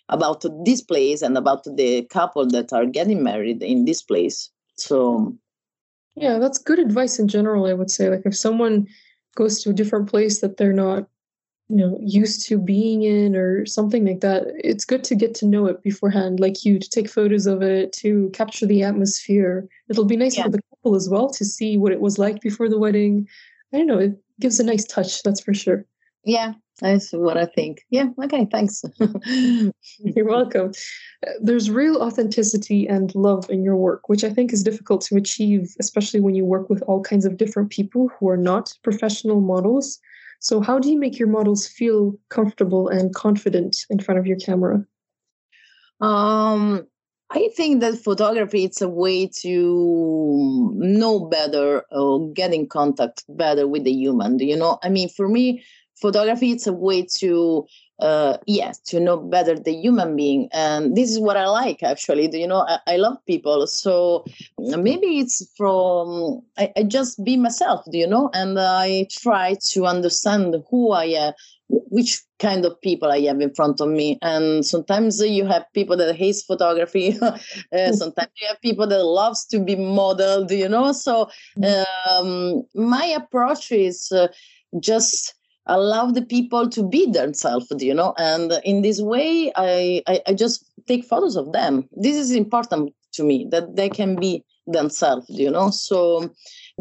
about 0.08 0.46
this 0.64 0.82
place 0.82 1.22
and 1.22 1.38
about 1.38 1.66
the 1.66 2.04
couple 2.04 2.48
that 2.48 2.72
are 2.72 2.86
getting 2.86 3.24
married 3.24 3.62
in 3.62 3.84
this 3.84 4.02
place. 4.02 4.50
So 4.78 5.38
yeah, 6.16 6.40
that's 6.40 6.58
good 6.58 6.80
advice 6.80 7.20
in 7.20 7.28
general, 7.28 7.66
I 7.66 7.74
would 7.74 7.92
say. 7.92 8.10
Like 8.10 8.24
if 8.26 8.36
someone 8.36 8.88
goes 9.36 9.62
to 9.64 9.72
a 9.72 9.74
different 9.74 10.10
place 10.10 10.42
that 10.42 10.58
they're 10.58 10.74
not, 10.74 11.08
you 11.70 11.78
know, 11.78 11.98
used 12.02 12.46
to 12.48 12.58
being 12.58 13.04
in 13.04 13.36
or 13.36 13.66
something 13.66 14.06
like 14.06 14.20
that, 14.20 14.44
it's 14.56 14.86
good 14.86 15.04
to 15.06 15.16
get 15.16 15.34
to 15.36 15.48
know 15.48 15.66
it 15.66 15.82
beforehand, 15.82 16.40
like 16.40 16.66
you, 16.66 16.78
to 16.78 16.90
take 16.90 17.10
photos 17.10 17.48
of 17.48 17.62
it, 17.62 17.92
to 17.94 18.30
capture 18.34 18.66
the 18.66 18.84
atmosphere. 18.84 19.68
It'll 19.90 20.06
be 20.06 20.18
nice 20.18 20.38
yeah. 20.38 20.44
for 20.44 20.50
the 20.50 20.62
couple 20.70 20.96
as 20.96 21.10
well 21.10 21.30
to 21.32 21.46
see 21.46 21.78
what 21.78 21.92
it 21.92 22.02
was 22.02 22.20
like 22.20 22.42
before 22.42 22.70
the 22.70 22.80
wedding. 22.80 23.28
I 23.74 23.78
don't 23.78 23.88
know, 23.88 24.00
it 24.00 24.20
gives 24.40 24.60
a 24.60 24.64
nice 24.64 24.86
touch, 24.86 25.24
that's 25.24 25.42
for 25.42 25.54
sure. 25.54 25.86
Yeah, 26.26 26.54
that's 26.80 27.12
what 27.12 27.38
I 27.38 27.46
think. 27.46 27.86
Yeah, 27.90 28.08
okay, 28.24 28.48
thanks. 28.52 28.84
You're 30.00 30.26
welcome. 30.26 30.72
There's 31.40 31.70
real 31.70 31.98
authenticity 31.98 32.88
and 32.88 33.14
love 33.16 33.50
in 33.50 33.64
your 33.64 33.76
work, 33.76 34.10
which 34.10 34.24
I 34.24 34.30
think 34.30 34.52
is 34.52 34.64
difficult 34.64 35.02
to 35.02 35.16
achieve, 35.16 35.76
especially 35.80 36.20
when 36.20 36.36
you 36.36 36.46
work 36.46 36.70
with 36.70 36.82
all 36.84 37.02
kinds 37.02 37.26
of 37.26 37.38
different 37.38 37.70
people 37.70 38.10
who 38.20 38.28
are 38.28 38.38
not 38.38 38.74
professional 38.84 39.40
models. 39.40 40.00
So, 40.40 40.62
how 40.62 40.80
do 40.80 40.90
you 40.90 41.00
make 41.00 41.20
your 41.20 41.30
models 41.30 41.68
feel 41.68 42.16
comfortable 42.30 42.90
and 42.90 43.14
confident 43.14 43.86
in 43.90 44.00
front 44.00 44.20
of 44.20 44.26
your 44.26 44.38
camera? 44.38 44.84
Um, 46.02 46.86
I 47.30 47.50
think 47.56 47.82
that 47.82 47.98
photography 47.98 48.64
it's 48.64 48.82
a 48.82 48.90
way 48.90 49.28
to 49.42 50.72
know 50.76 51.20
better 51.26 51.84
or 51.92 52.32
get 52.34 52.54
in 52.54 52.68
contact 52.68 53.24
better 53.30 53.68
with 53.68 53.86
the 53.86 53.92
human. 53.92 54.38
You 54.40 54.58
know, 54.58 54.80
I 54.84 54.90
mean, 54.90 55.10
for 55.10 55.28
me, 55.28 55.64
photography 56.04 56.52
it's 56.52 56.68
a 56.68 56.74
way 56.74 57.00
to 57.20 57.66
uh, 58.00 58.38
yes 58.48 58.80
to 58.80 59.00
know 59.00 59.18
better 59.18 59.58
the 59.58 59.72
human 59.74 60.16
being. 60.16 60.50
And 60.52 60.96
this 60.98 61.10
is 61.10 61.20
what 61.20 61.38
i 61.38 61.48
like 61.48 61.82
actually. 61.84 62.28
Do 62.28 62.38
you 62.38 62.48
know 62.48 62.66
i, 62.68 62.80
I 62.94 62.96
love 62.98 63.18
people. 63.26 63.66
So 63.68 64.26
maybe 64.60 65.20
it's 65.20 65.38
from 65.56 66.42
I, 66.58 66.72
I, 66.76 66.84
just 66.84 67.24
be 67.24 67.38
myself 67.38 67.86
do 67.92 67.98
you 67.98 68.08
know? 68.08 68.30
And 68.34 68.60
i 68.60 69.08
try 69.10 69.56
to 69.72 69.86
understand 69.86 70.56
who 70.70 70.92
i 70.92 71.06
am 71.06 71.34
which 71.70 72.22
kind 72.40 72.66
of 72.66 72.80
people 72.82 73.10
i 73.10 73.22
have 73.22 73.40
in 73.40 73.54
front 73.54 73.80
of 73.80 73.88
me. 73.88 74.18
And 74.22 74.66
sometimes 74.66 75.22
you 75.22 75.46
have 75.46 75.66
people 75.74 75.96
that 75.98 76.16
hate 76.16 76.40
photography. 76.46 77.18
Uh, 77.74 77.88
hmm. 77.90 77.94
sometimes 77.94 78.32
you 78.40 78.48
have 78.48 78.62
people 78.62 78.88
that 78.88 79.04
loves 79.04 79.46
to 79.46 79.60
be 79.60 79.76
modeled 79.76 80.52
you 80.52 80.70
know? 80.70 80.92
So 80.92 81.30
hmm. 81.56 81.84
um, 82.10 82.64
my 82.76 83.06
approach 83.06 83.72
is 83.72 84.12
uh, 84.12 84.28
just 84.80 85.36
allow 85.66 86.12
the 86.12 86.22
people 86.22 86.70
to 86.70 86.88
be 86.88 87.10
themselves 87.12 87.68
you 87.80 87.94
know? 87.94 88.14
And 88.18 88.54
in 88.64 88.82
this 88.82 89.02
way 89.02 89.52
I, 89.56 90.02
I, 90.08 90.22
I 90.28 90.34
just 90.34 90.66
take 90.88 91.06
photos 91.06 91.36
of 91.36 91.54
them. 91.54 91.88
This 91.92 92.18
is 92.18 92.32
important 92.32 92.94
to 93.14 93.24
me 93.24 93.48
that 93.52 93.76
they 93.76 93.90
can 93.90 94.16
be 94.16 94.44
themselves 94.68 95.28
you 95.30 95.50
know? 95.50 95.70
So 95.70 96.34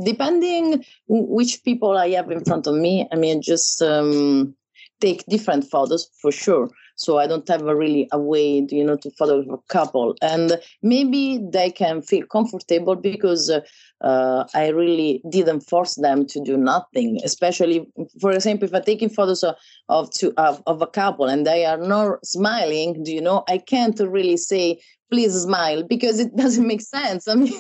depending 0.03 0.85
which 1.09 1.63
people 1.65 1.99
i 1.99 2.09
have 2.11 2.31
in 2.31 2.43
front 2.45 2.67
of 2.67 2.75
me 2.75 3.07
i 3.13 3.17
mean 3.17 3.43
just 3.43 3.83
um, 3.83 4.55
take 5.03 5.27
different 5.27 5.65
photos 5.71 6.09
for 6.21 6.33
sure. 6.33 6.71
So 6.95 7.19
i 7.19 7.27
don't 7.27 7.49
have 7.49 7.67
a 7.67 7.75
really 7.75 8.09
a 8.13 8.19
way 8.19 8.65
you 8.79 8.85
know 8.85 8.97
to 9.05 9.11
follow 9.19 9.39
a 9.41 9.59
couple. 9.77 10.15
And 10.23 10.59
maybe 10.83 11.41
they 11.57 11.71
can 11.71 12.03
feel 12.11 12.25
comfortable 12.27 12.97
because 12.97 13.51
uh, 13.51 14.45
i 14.55 14.69
really 14.69 15.23
didn't 15.37 15.63
force 15.73 15.95
them 16.07 16.27
to 16.33 16.39
do 16.51 16.57
nothing. 16.57 17.21
Especially 17.25 17.79
for 18.21 18.31
example 18.33 18.69
if 18.69 18.75
i'm 18.75 18.85
taking 18.85 19.11
photos 19.19 19.43
of 19.43 19.57
of, 19.89 20.11
two, 20.11 20.33
of, 20.37 20.63
of 20.67 20.81
a 20.83 20.87
couple 20.87 21.27
and 21.27 21.47
they 21.47 21.65
are 21.65 21.83
not 21.95 22.25
smiling 22.25 23.03
do 23.05 23.13
you 23.13 23.21
know 23.21 23.39
i 23.49 23.59
can't 23.59 23.99
really 24.17 24.37
say 24.37 24.79
please 25.13 25.35
smile 25.43 25.85
because 25.85 26.19
it 26.19 26.35
doesn't 26.43 26.67
make 26.67 26.81
sense. 26.81 27.29
I 27.29 27.35
mean, 27.35 27.53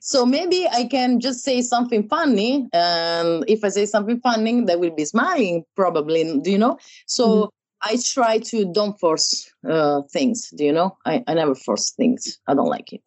so 0.00 0.24
maybe 0.24 0.68
I 0.68 0.84
can 0.84 1.20
just 1.20 1.40
say 1.40 1.60
something 1.60 2.08
funny, 2.08 2.68
and 2.72 3.44
if 3.48 3.64
I 3.64 3.68
say 3.68 3.84
something 3.84 4.20
funny, 4.20 4.64
they 4.64 4.76
will 4.76 4.94
be 4.94 5.04
smiling 5.04 5.64
probably. 5.76 6.40
Do 6.40 6.50
you 6.50 6.58
know? 6.58 6.78
So 7.06 7.26
mm-hmm. 7.26 7.48
I 7.82 7.98
try 8.02 8.38
to 8.38 8.72
don't 8.72 8.98
force 9.00 9.50
uh, 9.68 10.02
things. 10.12 10.50
Do 10.56 10.64
you 10.64 10.72
know? 10.72 10.96
I, 11.04 11.24
I 11.26 11.34
never 11.34 11.54
force 11.54 11.90
things. 11.90 12.38
I 12.46 12.54
don't 12.54 12.68
like 12.68 12.92
it. 12.92 13.02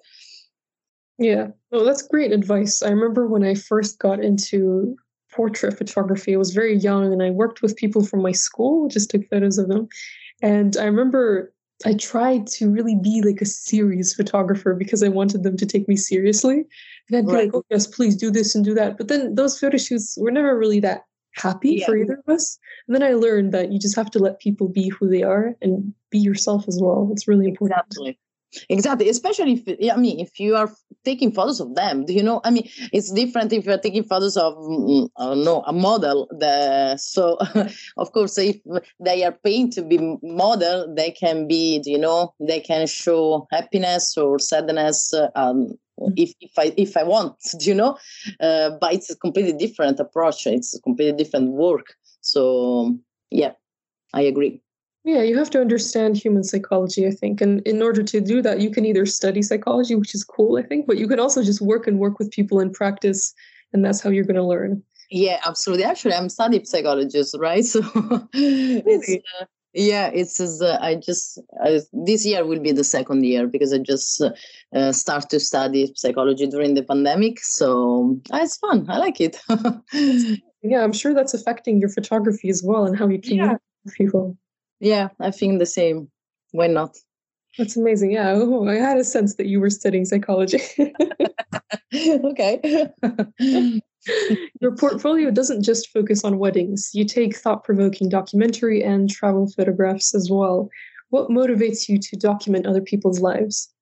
Yeah. 1.18 1.48
Well, 1.72 1.86
that's 1.86 2.02
great 2.02 2.32
advice. 2.32 2.82
I 2.82 2.89
remember 2.89 3.28
when 3.28 3.44
I 3.44 3.54
first 3.54 4.00
got 4.00 4.20
into 4.20 4.98
portrait 5.32 5.78
photography, 5.78 6.34
I 6.34 6.38
was 6.38 6.54
very 6.54 6.76
young 6.76 7.13
and 7.13 7.22
I 7.22 7.30
worked 7.30 7.62
with 7.62 7.78
people 7.78 8.04
from 8.04 8.22
my 8.22 8.32
school, 8.32 8.88
just 8.89 9.12
took 9.12 9.28
photos 9.30 9.58
of 9.58 9.68
them. 9.68 9.88
And 10.42 10.76
I 10.76 10.86
remember 10.86 11.54
I 11.86 11.93
tried 11.95 12.47
to 12.47 12.69
really 12.69 12.95
be 12.95 13.21
like 13.21 13.41
a 13.41 13.45
serious 13.45 14.13
photographer 14.13 14.73
because 14.73 15.03
I 15.03 15.09
wanted 15.09 15.43
them 15.43 15.57
to 15.57 15.65
take 15.65 15.88
me 15.88 15.95
seriously. 15.95 16.65
And 17.09 17.17
I'd 17.17 17.27
be 17.27 17.33
right. 17.33 17.43
like, 17.45 17.55
oh, 17.55 17.63
yes, 17.69 17.88
please 17.88 18.15
do 18.15 18.31
this 18.31 18.55
and 18.55 18.63
do 18.63 18.73
that. 18.75 18.97
But 18.97 19.07
then 19.07 19.36
those 19.36 19.59
photo 19.59 19.77
shoots 19.77 20.17
were 20.17 20.31
never 20.31 20.57
really 20.57 20.79
that 20.81 21.03
happy 21.36 21.77
yeah. 21.79 21.86
for 21.86 21.97
either 21.97 22.21
of 22.25 22.33
us. 22.33 22.57
And 22.88 22.95
then 22.95 23.03
I 23.03 23.13
learned 23.13 23.53
that 23.53 23.71
you 23.71 23.79
just 23.79 23.95
have 23.95 24.12
to 24.12 24.19
let 24.19 24.39
people 24.39 24.69
be 24.69 24.89
who 24.89 25.09
they 25.09 25.23
are 25.23 25.55
and 25.62 25.93
be 26.09 26.19
yourself 26.19 26.67
as 26.67 26.79
well. 26.81 27.09
It's 27.12 27.27
really 27.27 27.47
important. 27.47 27.81
Exactly. 27.88 28.19
Exactly, 28.70 29.10
especially 29.10 29.54
if 29.66 29.92
I 29.92 29.98
mean, 29.98 30.20
if 30.20 30.39
you 30.39 30.56
are 30.56 30.72
taking 31.04 31.32
photos 31.32 31.60
of 31.60 31.76
them, 31.76 32.06
do 32.06 32.13
you 32.13 32.24
know? 32.24 32.42
I 32.44 32.52
mean, 32.52 32.70
it's 32.92 33.12
different 33.12 33.52
if 33.54 33.66
you're 33.66 33.78
taking 33.78 34.04
photos 34.04 34.38
of 34.38 34.56
mm, 34.56 35.10
no 35.18 35.63
a 35.66 35.74
model. 35.74 36.28
The, 36.32 36.98
so, 36.98 37.38
of 37.98 38.12
course, 38.12 38.38
if 38.38 38.58
they 39.00 39.24
are 39.24 39.32
paying 39.44 39.72
to 39.72 39.82
be 39.82 40.18
model, 40.22 40.94
they 40.96 41.12
can 41.12 41.48
be, 41.48 41.82
you 41.86 41.98
know, 41.98 42.34
they 42.39 42.60
can 42.60 42.88
show 42.88 43.48
happiness 43.52 44.18
or 44.18 44.39
sadness. 44.39 45.13
Um, 45.36 45.74
if 46.16 46.34
if 46.42 46.52
I 46.58 46.74
if 46.78 46.98
I 46.98 47.04
want, 47.04 47.36
do 47.60 47.66
you 47.70 47.76
know, 47.76 47.98
uh, 48.39 48.72
but 48.80 48.94
it's 48.94 49.10
a 49.10 49.16
completely 49.16 49.54
different 49.54 50.00
approach. 50.00 50.46
It's 50.48 50.76
a 50.76 50.82
completely 50.82 51.24
different 51.24 51.52
work. 51.52 51.96
So 52.22 52.98
yeah, 53.30 53.54
I 54.13 54.22
agree. 54.22 54.62
Yeah, 55.06 55.22
you 55.22 55.38
have 55.38 55.50
to 55.50 55.60
understand 55.60 56.16
human 56.16 56.44
psychology, 56.44 57.06
I 57.06 57.12
think. 57.12 57.42
And 57.42 57.62
in 57.68 57.82
order 57.82 58.04
to 58.04 58.22
do 58.22 58.42
that, 58.42 58.62
you 58.62 58.72
can 58.72 58.86
either 58.86 59.06
study 59.06 59.42
psychology, 59.42 59.96
which 59.96 60.16
is 60.16 60.24
cool, 60.24 60.58
I 60.58 60.63
think, 60.63 60.88
but 60.88 60.98
you 60.98 61.08
can 61.08 61.20
also 61.20 61.44
just 61.44 61.62
work 61.62 61.88
and 61.88 62.00
work 62.00 62.20
with 62.20 62.32
people 62.32 62.62
in 62.62 62.72
practice, 62.72 63.34
and 63.74 63.84
that's 63.84 64.00
how 64.00 64.10
you're 64.10 64.24
going 64.24 64.38
to 64.38 64.44
learn. 64.44 64.82
Yeah, 65.12 65.42
absolutely. 65.46 65.84
Actually, 65.84 66.13
I'm 66.13 66.30
studying 66.30 66.66
psychologist, 66.66 67.36
right? 67.38 67.66
So 67.74 67.82
it's, 68.34 69.12
uh, 69.42 69.46
yeah, 69.74 70.10
it's 70.13 70.39
uh, 70.39 70.78
I 70.82 70.96
just 70.96 71.39
uh, 71.66 71.80
this 71.92 72.26
year 72.26 72.46
will 72.46 72.60
be 72.60 72.72
the 72.72 72.84
second 72.84 73.26
year 73.26 73.48
because 73.48 73.74
I 73.74 73.80
just 73.80 74.22
uh, 74.74 74.92
start 74.92 75.30
to 75.32 75.39
study 75.39 75.92
psychology 75.96 76.48
during 76.48 76.76
the 76.76 76.84
pandemic. 76.84 77.39
So 77.39 78.20
uh, 78.32 78.39
it's 78.42 78.58
fun. 78.58 78.86
I 78.89 79.00
like 79.00 79.20
it. 79.20 79.38
yeah, 80.62 80.84
I'm 80.84 80.94
sure 80.94 81.13
that's 81.13 81.34
affecting 81.34 81.80
your 81.80 81.89
photography 81.89 82.50
as 82.50 82.63
well 82.63 82.86
and 82.86 82.98
how 82.98 83.08
you 83.08 83.20
communicate 83.20 83.52
yeah. 83.52 83.58
with 83.84 83.96
people. 83.96 84.38
Yeah, 84.84 85.08
I 85.22 85.32
think 85.32 85.60
the 85.60 85.65
same. 85.65 86.10
Why 86.52 86.67
not? 86.67 86.98
That's 87.58 87.78
amazing. 87.78 88.12
Yeah, 88.12 88.34
oh, 88.36 88.67
I 88.67 88.76
had 88.76 88.98
a 88.98 89.04
sense 89.06 89.36
that 89.36 89.48
you 89.48 89.62
were 89.62 89.69
studying 89.69 90.04
psychology. 90.04 90.60
okay. 91.96 92.89
Your 94.60 94.76
portfolio 94.76 95.32
doesn't 95.32 95.63
just 95.63 95.89
focus 95.89 96.26
on 96.26 96.38
weddings. 96.38 96.91
You 96.93 97.06
take 97.06 97.38
thought 97.38 97.63
provoking 97.63 98.10
documentary 98.10 98.84
and 98.84 99.10
travel 99.10 99.50
photographs 99.56 100.13
as 100.13 100.30
well. 100.30 100.69
What 101.12 101.30
motivates 101.30 101.88
you 101.88 101.98
to 102.00 102.17
document 102.17 102.65
other 102.65 102.82
people's 102.82 103.22
lives? 103.22 103.72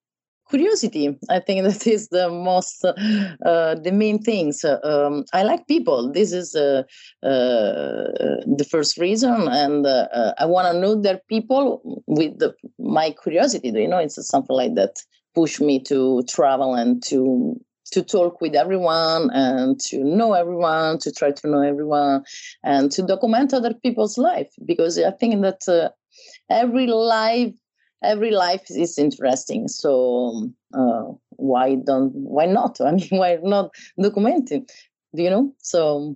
Curiosity 0.52 1.06
i 1.30 1.40
think 1.40 1.64
that 1.68 1.88
is 1.88 2.10
the 2.10 2.30
most 2.30 2.86
uh, 2.86 3.76
the 3.86 3.92
main 3.92 4.18
things. 4.22 4.64
Um, 4.64 5.26
i 5.34 5.44
like 5.44 5.68
people. 5.68 6.12
This 6.12 6.32
is 6.42 6.56
uh, 6.56 6.84
uh, 7.24 8.04
the 8.60 8.68
first 8.70 8.98
reason. 8.98 9.48
And 9.48 9.86
uh, 9.86 10.34
i 10.38 10.46
want 10.46 10.68
to 10.72 10.80
know 10.80 10.94
their 10.96 11.20
people 11.34 11.64
with 12.08 12.40
the, 12.40 12.54
my 12.80 13.08
curiosity. 13.24 13.70
You 13.70 13.88
know 13.88 13.98
it's 14.06 14.20
something 14.28 14.56
like 14.56 14.76
that 14.76 14.96
push 15.34 15.60
me 15.62 15.80
to 15.92 16.24
travel 16.36 16.76
and 16.76 17.02
to 17.10 17.56
to 17.94 18.02
talk 18.02 18.40
with 18.40 18.56
everyone 18.56 19.30
and 19.34 19.80
to 19.88 19.98
know 20.04 20.34
everyone 20.34 20.98
to 21.00 21.12
try 21.12 21.32
to 21.32 21.48
know 21.50 21.62
everyone 21.62 22.24
and 22.64 22.90
to 22.92 23.02
document 23.02 23.54
other 23.54 23.74
people's 23.74 24.18
life. 24.18 24.52
Because 24.66 24.94
i 25.00 25.12
think 25.12 25.42
that 25.42 25.62
uh, 25.68 25.90
every 26.50 26.88
life 26.88 27.54
every 28.04 28.32
life 28.32 28.64
is 28.70 28.98
interesting 28.98 29.68
so 29.68 30.50
uh, 30.74 31.04
why 31.38 31.76
don't 31.76 32.12
why 32.14 32.46
not 32.46 32.80
i 32.90 32.92
mean 32.92 33.10
why 33.12 33.38
not 33.44 33.72
documenting 34.00 34.68
do 35.16 35.24
you 35.24 35.30
know 35.30 35.54
so 35.60 36.16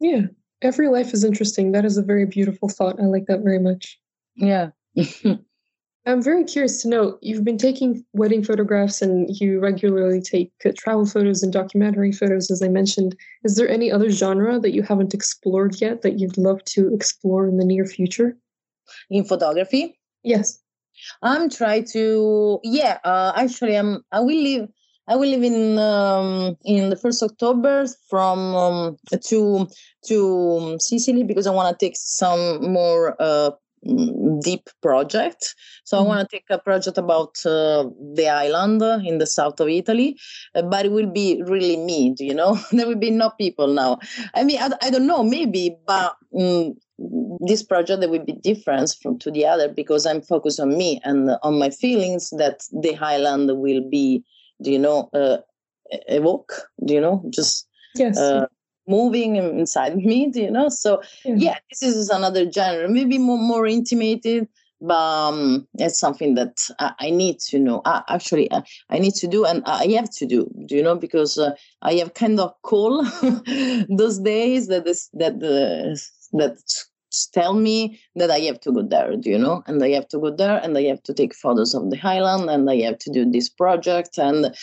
Yeah, 0.00 0.26
every 0.62 0.88
life 0.88 1.14
is 1.14 1.24
interesting. 1.24 1.72
That 1.72 1.84
is 1.84 1.96
a 1.96 2.02
very 2.02 2.26
beautiful 2.26 2.68
thought. 2.68 3.00
I 3.00 3.04
like 3.04 3.26
that 3.26 3.40
very 3.40 3.58
much. 3.58 3.98
Yeah. 4.36 4.70
I'm 6.06 6.22
very 6.22 6.44
curious 6.44 6.82
to 6.82 6.88
know 6.88 7.18
you've 7.22 7.44
been 7.44 7.56
taking 7.56 8.04
wedding 8.12 8.44
photographs 8.44 9.00
and 9.00 9.30
you 9.40 9.58
regularly 9.58 10.20
take 10.20 10.52
uh, 10.66 10.72
travel 10.76 11.06
photos 11.06 11.42
and 11.42 11.52
documentary 11.52 12.12
photos, 12.12 12.50
as 12.50 12.60
I 12.60 12.68
mentioned. 12.68 13.16
Is 13.42 13.56
there 13.56 13.68
any 13.68 13.90
other 13.90 14.10
genre 14.10 14.60
that 14.60 14.74
you 14.74 14.82
haven't 14.82 15.14
explored 15.14 15.80
yet 15.80 16.02
that 16.02 16.18
you'd 16.18 16.36
love 16.36 16.62
to 16.64 16.92
explore 16.92 17.48
in 17.48 17.56
the 17.56 17.64
near 17.64 17.86
future? 17.86 18.36
In 19.08 19.24
photography? 19.24 19.98
Yes. 20.22 20.60
I'm 21.22 21.50
trying 21.50 21.84
to, 21.92 22.60
yeah, 22.62 22.98
uh, 23.04 23.32
actually, 23.36 23.76
I'm, 23.76 24.04
I 24.12 24.20
will 24.20 24.36
leave. 24.36 24.68
I 25.06 25.16
will 25.16 25.28
live 25.28 25.42
in 25.42 25.78
um, 25.78 26.56
in 26.64 26.88
the 26.88 26.96
first 26.96 27.22
October 27.22 27.84
from 28.08 28.38
um, 28.54 28.96
to 29.24 29.68
to 30.06 30.78
Sicily 30.80 31.24
because 31.24 31.46
I 31.46 31.50
want 31.50 31.78
to 31.78 31.86
take 31.86 31.94
some 31.94 32.72
more 32.72 33.14
uh, 33.20 33.50
deep 34.42 34.68
project. 34.82 35.54
So 35.84 35.96
mm-hmm. 35.96 36.06
I 36.06 36.08
want 36.08 36.30
to 36.30 36.36
take 36.36 36.46
a 36.50 36.58
project 36.58 36.98
about 36.98 37.44
uh, 37.44 37.84
the 38.14 38.28
island 38.28 38.82
in 39.06 39.18
the 39.18 39.26
south 39.26 39.60
of 39.60 39.68
Italy, 39.68 40.18
uh, 40.54 40.62
but 40.62 40.86
it 40.86 40.92
will 40.92 41.10
be 41.10 41.42
really 41.46 41.76
me, 41.76 42.14
do 42.14 42.24
you 42.24 42.34
know? 42.34 42.58
there 42.72 42.86
will 42.86 42.98
be 42.98 43.10
no 43.10 43.30
people 43.30 43.68
now. 43.68 43.98
I 44.34 44.44
mean, 44.44 44.60
I, 44.60 44.70
I 44.82 44.90
don't 44.90 45.06
know, 45.06 45.22
maybe, 45.22 45.76
but 45.86 46.16
um, 46.38 46.74
this 47.40 47.62
project 47.62 48.00
there 48.00 48.08
will 48.08 48.24
be 48.24 48.32
different 48.32 48.94
from 49.02 49.18
to 49.18 49.30
the 49.30 49.46
other 49.46 49.68
because 49.68 50.06
I'm 50.06 50.22
focused 50.22 50.60
on 50.60 50.76
me 50.76 51.00
and 51.04 51.30
on 51.42 51.58
my 51.58 51.70
feelings 51.70 52.30
that 52.38 52.62
the 52.72 52.96
island 52.96 53.50
will 53.58 53.88
be, 53.88 54.24
do 54.62 54.70
you 54.70 54.78
know, 54.78 55.10
uh, 55.12 55.38
evoke, 56.08 56.52
do 56.84 56.94
you 56.94 57.00
know, 57.00 57.22
just 57.30 57.68
yes. 57.94 58.18
Uh, 58.18 58.46
moving 58.86 59.36
inside 59.36 59.96
me, 59.96 60.30
you 60.34 60.50
know. 60.50 60.68
So 60.68 61.02
yeah, 61.24 61.34
yeah 61.36 61.58
this 61.70 61.82
is 61.82 62.10
another 62.10 62.50
genre, 62.50 62.88
maybe 62.88 63.18
more 63.18 63.38
more 63.38 63.66
intimated, 63.66 64.48
but 64.80 64.94
um, 64.94 65.66
it's 65.78 65.98
something 65.98 66.34
that 66.34 66.58
I, 66.78 66.92
I 66.98 67.10
need 67.10 67.38
to 67.50 67.58
know. 67.58 67.80
I, 67.84 68.02
actually, 68.08 68.52
I, 68.52 68.62
I, 68.90 68.98
need 68.98 69.14
to 69.14 69.26
do, 69.26 69.44
and 69.44 69.62
I 69.64 69.86
have 69.92 70.10
to 70.16 70.26
do. 70.26 70.50
Do 70.66 70.76
you 70.76 70.82
know? 70.82 70.96
Because 70.96 71.38
uh, 71.38 71.52
I 71.82 71.94
have 71.94 72.14
kind 72.14 72.38
of 72.38 72.52
call 72.62 73.04
those 73.88 74.18
days 74.18 74.68
that 74.68 74.84
this 74.84 75.08
that 75.14 75.40
the 75.40 76.00
that 76.32 76.58
tell 77.32 77.54
me 77.54 78.00
that 78.16 78.30
I 78.30 78.40
have 78.40 78.60
to 78.60 78.72
go 78.72 78.82
there, 78.82 79.16
do 79.16 79.30
you 79.30 79.38
know? 79.38 79.62
And 79.66 79.82
I 79.82 79.90
have 79.90 80.08
to 80.08 80.18
go 80.18 80.34
there 80.34 80.58
and 80.58 80.76
I 80.76 80.82
have 80.84 81.02
to 81.04 81.14
take 81.14 81.34
photos 81.34 81.74
of 81.74 81.90
the 81.90 81.96
highland 81.96 82.50
and 82.50 82.68
I 82.68 82.78
have 82.82 82.98
to 83.00 83.12
do 83.12 83.30
this 83.30 83.48
project. 83.48 84.18
And 84.18 84.54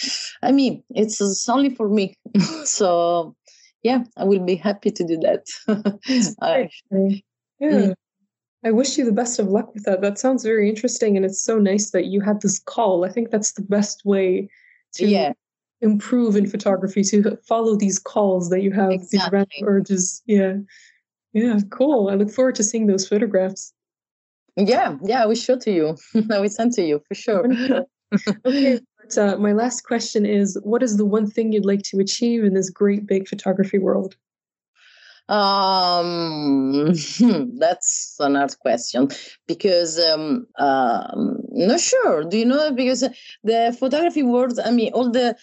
I 0.44 0.52
mean, 0.52 0.84
it's, 0.90 1.22
it's 1.22 1.48
only 1.48 1.70
for 1.70 1.88
me. 1.88 2.18
so 2.66 3.36
yeah, 3.84 4.04
I 4.18 4.26
will 4.26 4.44
be 4.46 4.56
happy 4.56 4.92
to 4.92 5.04
do 5.04 5.18
that. 5.20 5.46
I, 6.42 6.70
yeah. 6.92 7.70
Mm. 7.70 7.94
I 8.64 8.72
wish 8.72 8.98
you 8.98 9.06
the 9.06 9.12
best 9.12 9.40
of 9.40 9.48
luck 9.48 9.74
with 9.74 9.86
that. 9.86 10.02
That 10.02 10.20
sounds 10.20 10.44
very 10.44 10.70
interesting. 10.70 11.16
And 11.16 11.26
it's 11.26 11.44
so 11.44 11.58
nice 11.58 11.92
that 11.92 12.06
you 12.06 12.22
had 12.22 12.42
this 12.42 12.60
call. 12.60 13.06
I 13.06 13.10
think 13.10 13.32
that's 13.32 13.54
the 13.54 13.64
best 13.64 14.04
way 14.06 14.50
to 14.96 15.08
yeah. 15.08 15.34
improve 15.82 16.36
in 16.36 16.46
photography, 16.46 17.04
to 17.06 17.38
follow 17.48 17.76
these 17.76 17.98
calls 17.98 18.50
that 18.50 18.62
you 18.62 18.72
have, 18.72 18.92
exactly. 18.92 19.18
these 19.18 19.32
random 19.32 19.68
urges. 19.68 20.22
Yeah. 20.28 20.54
Yeah, 21.34 21.60
cool. 21.72 22.10
I 22.10 22.16
look 22.16 22.30
forward 22.30 22.56
to 22.56 22.64
seeing 22.64 22.88
those 22.88 23.08
photographs. 23.08 23.74
Yeah, 24.58 24.98
yeah, 25.02 25.24
I 25.24 25.26
will 25.26 25.36
show 25.36 25.58
to 25.58 25.72
you. 25.72 25.98
I 26.32 26.40
will 26.40 26.50
send 26.50 26.74
to 26.74 26.84
you 26.84 27.02
for 27.08 27.16
sure. 27.16 27.46
okay, 28.46 28.80
uh, 29.18 29.38
my 29.38 29.54
last 29.54 29.82
question 29.82 30.26
is 30.26 30.58
what 30.64 30.84
is 30.84 30.98
the 30.98 31.06
one 31.06 31.30
thing 31.30 31.52
you'd 31.52 31.66
like 31.66 31.84
to 31.84 32.00
achieve 32.00 32.44
in 32.44 32.54
this 32.54 32.70
great 32.70 33.06
big 33.06 33.28
photography 33.28 33.80
world? 33.80 34.16
Um, 35.30 36.88
that's 37.58 38.18
an 38.20 38.36
hard 38.36 38.60
question 38.60 39.08
because 39.48 39.98
um, 40.00 40.46
um, 40.58 41.38
not 41.52 41.80
sure. 41.80 42.26
Do 42.26 42.38
you 42.38 42.46
know? 42.46 42.72
Because 42.74 43.08
the 43.44 43.76
photography 43.80 44.24
world, 44.24 44.60
I 44.64 44.72
mean, 44.72 44.92
all 44.94 45.10
the 45.10 45.38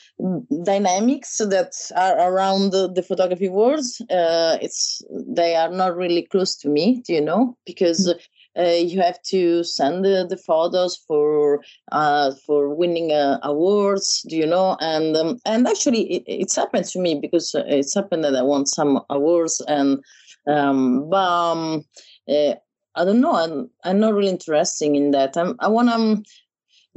dynamics 0.65 1.39
that 1.39 1.73
are 1.97 2.31
around 2.31 2.73
the, 2.73 2.93
the 2.93 3.03
photography 3.03 3.49
world, 3.49 3.87
uh, 4.11 4.59
it's 4.61 5.01
they 5.11 5.55
are 5.55 5.71
not 5.71 5.97
really 5.97 6.23
close 6.23 6.55
to 6.57 6.69
me. 6.69 7.03
Do 7.07 7.15
you 7.15 7.23
know? 7.23 7.57
Because 7.65 8.09
mm-hmm 8.09 8.19
uh, 8.19 8.23
you 8.63 9.01
have 9.01 9.21
to 9.23 9.63
send 9.65 10.05
the, 10.05 10.39
photos 10.47 10.97
for 10.97 11.63
uh, 11.93 12.33
for 12.47 12.75
winning 12.75 13.13
uh, 13.13 13.39
awards 13.43 14.23
do 14.29 14.37
you 14.37 14.47
know? 14.47 14.77
And 14.81 15.17
um, 15.17 15.39
and 15.45 15.67
actually 15.67 16.03
it, 16.13 16.23
it's 16.27 16.57
happened 16.57 16.87
to 16.87 16.99
me 16.99 17.19
because 17.21 17.55
uh, 17.55 17.65
it's 17.67 17.95
happened 17.95 18.25
that 18.25 18.37
i 18.37 18.43
won 18.43 18.67
some 18.67 19.01
awards 19.11 19.61
and 19.69 20.03
um, 20.47 21.09
but 21.11 21.29
um, 21.29 21.85
uh, 22.29 22.55
i 22.95 23.05
don't 23.05 23.21
know. 23.21 23.35
I'm, 23.35 23.71
I'm 23.85 24.01
not 24.01 24.15
really 24.15 24.31
interested 24.31 24.95
in 24.95 25.11
that. 25.13 25.37
I'm, 25.37 25.57
i 25.61 25.69
want 25.69 25.89
to 25.89 25.95
um, 25.95 26.23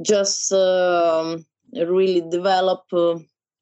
just 0.02 0.52
um, 0.52 1.44
really 1.74 2.22
develop 2.28 2.82
uh, 2.92 3.18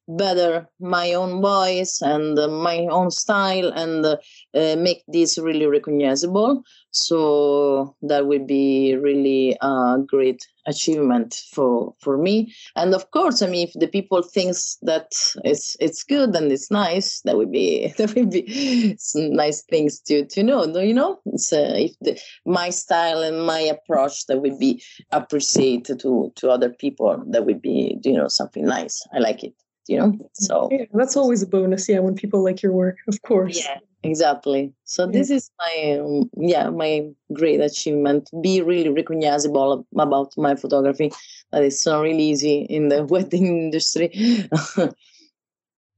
better 0.07 0.67
my 0.79 1.13
own 1.13 1.41
voice 1.41 2.01
and 2.01 2.37
uh, 2.37 2.47
my 2.47 2.79
own 2.87 3.11
style 3.11 3.71
and 3.73 4.05
uh, 4.05 4.17
make 4.53 5.03
this 5.07 5.37
really 5.37 5.65
recognizable. 5.65 6.63
So 6.91 7.95
that 8.01 8.27
would 8.27 8.45
be 8.47 8.95
really 8.95 9.57
a 9.61 9.97
great 10.05 10.45
achievement 10.67 11.41
for 11.53 11.95
for 11.99 12.17
me. 12.17 12.53
And 12.75 12.93
of 12.93 13.09
course 13.11 13.41
i 13.41 13.47
mean 13.47 13.67
if 13.67 13.73
the 13.73 13.87
people 13.87 14.21
thinks 14.21 14.77
that 14.83 15.11
it's 15.43 15.77
it's 15.79 16.03
good 16.03 16.35
and 16.35 16.51
it's 16.51 16.69
nice 16.69 17.21
that 17.21 17.37
would 17.37 17.51
be 17.51 17.93
that 17.97 18.13
would 18.15 18.29
be 18.29 18.97
nice 19.15 19.63
things 19.63 19.99
to 20.01 20.25
to 20.25 20.43
know 20.43 20.65
you 20.81 20.93
know? 20.93 21.19
It's, 21.25 21.53
uh, 21.53 21.73
if 21.75 21.91
the, 22.01 22.19
my 22.45 22.69
style 22.69 23.23
and 23.23 23.45
my 23.45 23.59
approach 23.59 24.25
that 24.27 24.41
would 24.41 24.59
be 24.59 24.83
appreciated 25.11 25.99
to 26.01 26.31
to 26.35 26.49
other 26.49 26.69
people 26.69 27.23
that 27.27 27.45
would 27.45 27.61
be 27.61 27.97
you 28.03 28.13
know 28.13 28.27
something 28.27 28.65
nice. 28.65 29.01
I 29.13 29.19
like 29.19 29.43
it 29.43 29.53
you 29.87 29.97
know 29.97 30.13
so. 30.33 30.69
yeah, 30.71 30.85
that's 30.93 31.17
always 31.17 31.41
a 31.41 31.47
bonus 31.47 31.89
yeah 31.89 31.99
when 31.99 32.15
people 32.15 32.43
like 32.43 32.61
your 32.61 32.71
work 32.71 32.97
of 33.07 33.21
course. 33.21 33.57
Yeah 33.57 33.79
exactly. 34.03 34.73
So 34.83 35.05
yeah. 35.05 35.11
this 35.11 35.29
is 35.29 35.51
my 35.59 35.99
um, 35.99 36.29
yeah 36.37 36.69
my 36.69 37.07
great 37.33 37.61
achievement 37.61 38.29
be 38.41 38.61
really 38.61 38.89
recognizable 38.89 39.85
about 39.93 40.33
my 40.37 40.55
photography. 40.55 41.11
That 41.51 41.63
is 41.63 41.85
not 41.85 42.01
really 42.01 42.23
easy 42.23 42.61
in 42.61 42.89
the 42.89 43.05
wedding 43.09 43.45
industry. 43.45 44.09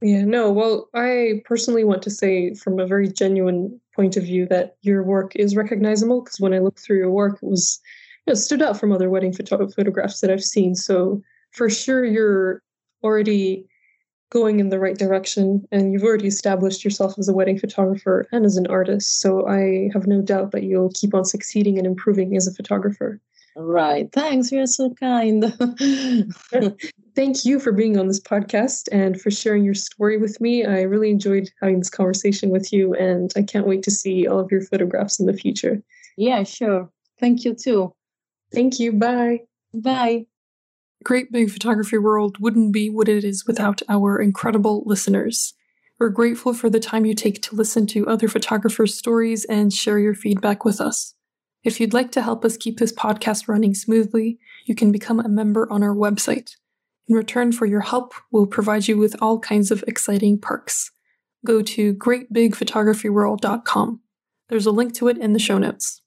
Yeah 0.02 0.26
no 0.26 0.52
well 0.52 0.90
i 0.94 1.42
personally 1.46 1.86
want 1.86 2.02
to 2.02 2.10
say 2.10 2.54
from 2.56 2.78
a 2.78 2.86
very 2.86 3.08
genuine 3.08 3.80
point 3.96 4.18
of 4.18 4.24
view 4.26 4.46
that 4.48 4.76
your 4.82 5.02
work 5.02 5.34
is 5.38 5.56
recognizable 5.56 6.22
because 6.22 6.42
when 6.42 6.54
i 6.54 6.60
looked 6.60 6.80
through 6.80 6.98
your 6.98 7.10
work 7.10 7.40
it 7.42 7.48
was 7.48 7.80
you 8.28 8.32
know, 8.32 8.36
stood 8.36 8.62
out 8.62 8.78
from 8.78 8.92
other 8.92 9.10
wedding 9.10 9.32
photo- 9.32 9.70
photographs 9.70 10.20
that 10.20 10.30
i've 10.30 10.44
seen. 10.44 10.76
So 10.76 11.22
for 11.52 11.70
sure 11.70 12.04
you're 12.04 12.62
already 13.02 13.66
going 14.34 14.60
in 14.60 14.70
the 14.70 14.80
right 14.80 14.98
direction 14.98 15.66
and 15.72 15.94
you've 15.94 16.04
already 16.04 16.28
established 16.28 16.84
yourself 16.84 17.14
as 17.20 17.30
a 17.30 17.34
wedding 17.34 17.60
photographer 17.60 18.28
and 18.32 18.46
as 18.46 18.58
an 18.58 18.66
artist 18.68 19.20
so 19.22 19.48
i 19.48 19.90
have 19.94 20.08
no 20.08 20.22
doubt 20.22 20.52
that 20.52 20.64
you'll 20.64 20.92
keep 20.96 21.14
on 21.14 21.24
succeeding 21.24 21.78
and 21.78 21.86
improving 21.86 22.36
as 22.36 22.48
a 22.48 22.54
photographer. 22.54 23.22
Right. 23.56 24.12
Thanks 24.12 24.52
you're 24.52 24.66
so 24.66 24.90
kind. 24.96 25.54
Thank 27.16 27.46
you 27.46 27.60
for 27.60 27.72
being 27.72 28.00
on 28.00 28.08
this 28.08 28.20
podcast 28.20 28.90
and 28.92 29.22
for 29.22 29.30
sharing 29.30 29.64
your 29.64 29.76
story 29.76 30.18
with 30.18 30.42
me. 30.42 30.66
I 30.66 30.82
really 30.82 31.12
enjoyed 31.12 31.52
having 31.62 31.78
this 31.78 31.92
conversation 31.92 32.50
with 32.50 32.74
you 32.74 32.96
and 32.96 33.32
i 33.36 33.44
can't 33.44 33.68
wait 33.68 33.84
to 33.84 33.92
see 33.92 34.28
all 34.28 34.40
of 34.40 34.52
your 34.52 34.62
photographs 34.62 35.20
in 35.20 35.28
the 35.28 35.34
future. 35.34 35.84
Yeah 36.18 36.44
sure. 36.44 36.90
Thank 37.20 37.46
you 37.46 37.54
too. 37.54 37.94
Thank 38.52 38.80
you. 38.80 38.92
Bye. 38.94 39.42
Bye 39.74 40.26
Great 41.04 41.32
Big 41.32 41.52
Photography 41.52 41.98
World 41.98 42.38
wouldn't 42.40 42.72
be 42.72 42.90
what 42.90 43.10
it 43.10 43.26
is 43.26 43.46
without 43.46 43.82
our 43.90 44.22
incredible 44.22 44.84
listeners. 44.86 45.54
We're 46.00 46.10
grateful 46.10 46.54
for 46.54 46.70
the 46.70 46.80
time 46.80 47.06
you 47.06 47.14
take 47.14 47.42
to 47.44 47.56
listen 47.56 47.86
to 47.88 48.08
other 48.08 48.30
photographers' 48.30 48.98
stories 48.98 49.44
and 49.46 49.74
share 49.74 50.00
your 50.00 50.16
feedback 50.16 50.64
with 50.64 50.80
us. 50.80 51.16
If 51.64 51.80
you'd 51.80 51.94
like 51.94 52.12
to 52.14 52.22
help 52.22 52.46
us 52.46 52.58
keep 52.58 52.78
this 52.78 52.94
podcast 52.94 53.48
running 53.48 53.74
smoothly, 53.74 54.38
you 54.66 54.76
can 54.76 54.92
become 54.92 55.20
a 55.20 55.30
member 55.30 55.68
on 55.72 55.82
our 55.84 55.96
website. 55.96 56.56
In 57.08 57.16
return 57.16 57.52
for 57.52 57.66
your 57.66 57.82
help, 57.82 58.14
we'll 58.32 58.48
provide 58.48 58.88
you 58.88 58.98
with 58.98 59.22
all 59.22 59.40
kinds 59.40 59.72
of 59.72 59.84
exciting 59.88 60.40
perks. 60.40 60.92
Go 61.46 61.62
to 61.62 61.94
greatbigphotographyworld.com. 61.96 64.00
There's 64.48 64.66
a 64.66 64.72
link 64.72 64.94
to 64.96 65.10
it 65.10 65.18
in 65.18 65.34
the 65.34 65.40
show 65.40 65.58
notes. 65.58 66.02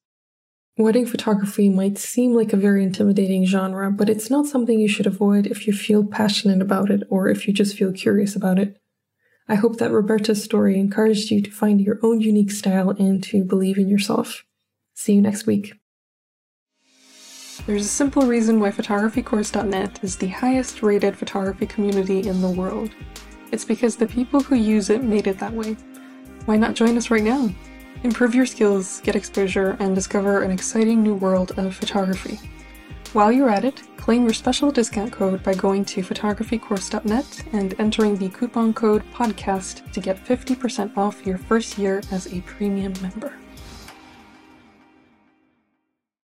Wedding 0.79 1.07
photography 1.07 1.71
might 1.71 1.97
seem 1.97 2.35
like 2.35 2.53
a 2.53 2.57
very 2.59 2.83
intimidating 2.83 3.47
genre, 3.47 3.91
but 3.91 4.11
it's 4.11 4.29
not 4.29 4.45
something 4.45 4.79
you 4.79 4.89
should 4.89 5.07
avoid 5.07 5.47
if 5.47 5.67
you 5.67 5.73
feel 5.73 6.05
passionate 6.05 6.61
about 6.61 6.91
it 6.91 7.03
or 7.09 7.29
if 7.29 7.49
you 7.49 7.55
just 7.55 7.79
feel 7.79 7.93
curious 7.93 8.37
about 8.37 8.59
it. 8.59 8.77
I 9.49 9.55
hope 9.55 9.79
that 9.79 9.91
Roberta's 9.91 10.45
story 10.45 10.79
encouraged 10.79 11.31
you 11.31 11.41
to 11.41 11.51
find 11.51 11.81
your 11.81 11.99
own 12.03 12.21
unique 12.21 12.51
style 12.51 12.91
and 12.91 13.23
to 13.25 13.43
believe 13.43 13.79
in 13.79 13.89
yourself. 13.89 14.45
See 14.93 15.15
you 15.15 15.23
next 15.23 15.47
week. 15.47 15.73
There's 17.65 17.87
a 17.87 17.89
simple 17.89 18.27
reason 18.27 18.61
why 18.61 18.71
photographycourse.net 18.71 20.01
is 20.05 20.17
the 20.17 20.29
highest 20.29 20.83
rated 20.83 21.17
photography 21.17 21.67
community 21.67 22.29
in 22.29 22.43
the 22.43 22.51
world. 22.51 22.91
It's 23.51 23.65
because 23.65 23.97
the 23.97 24.07
people 24.07 24.41
who 24.41 24.57
use 24.57 24.91
it 24.91 25.03
made 25.03 25.27
it 25.27 25.39
that 25.39 25.55
way. 25.55 25.73
Why 26.45 26.59
not 26.59 26.75
join 26.75 26.99
us 26.99 27.11
right 27.11 27.23
now? 27.23 27.49
Improve 28.03 28.35
your 28.35 28.47
skills, 28.47 29.01
get 29.01 29.17
exposure, 29.17 29.77
and 29.81 29.95
discover 29.95 30.43
an 30.43 30.51
exciting 30.51 31.03
new 31.03 31.15
world 31.15 31.59
of 31.59 31.75
photography. 31.75 32.39
While 33.13 33.33
you're 33.33 33.51
at 33.51 33.65
it, 33.65 33.83
claim 33.97 34.25
your 34.25 34.35
special 34.35 34.71
discount 34.71 35.13
code 35.13 35.43
by 35.43 35.55
going 35.55 35.85
to 35.87 36.03
photographycourse.net 36.03 37.45
and 37.53 37.75
entering 37.79 38.17
the 38.17 38.29
coupon 38.29 38.75
code 38.75 39.03
PODCAST 39.13 39.91
to 39.93 40.01
get 40.01 40.23
50% 40.25 40.97
off 40.97 41.25
your 41.27 41.39
first 41.39 41.79
year 41.79 42.03
as 42.11 42.33
a 42.33 42.41
premium 42.43 42.93
member. 43.01 43.33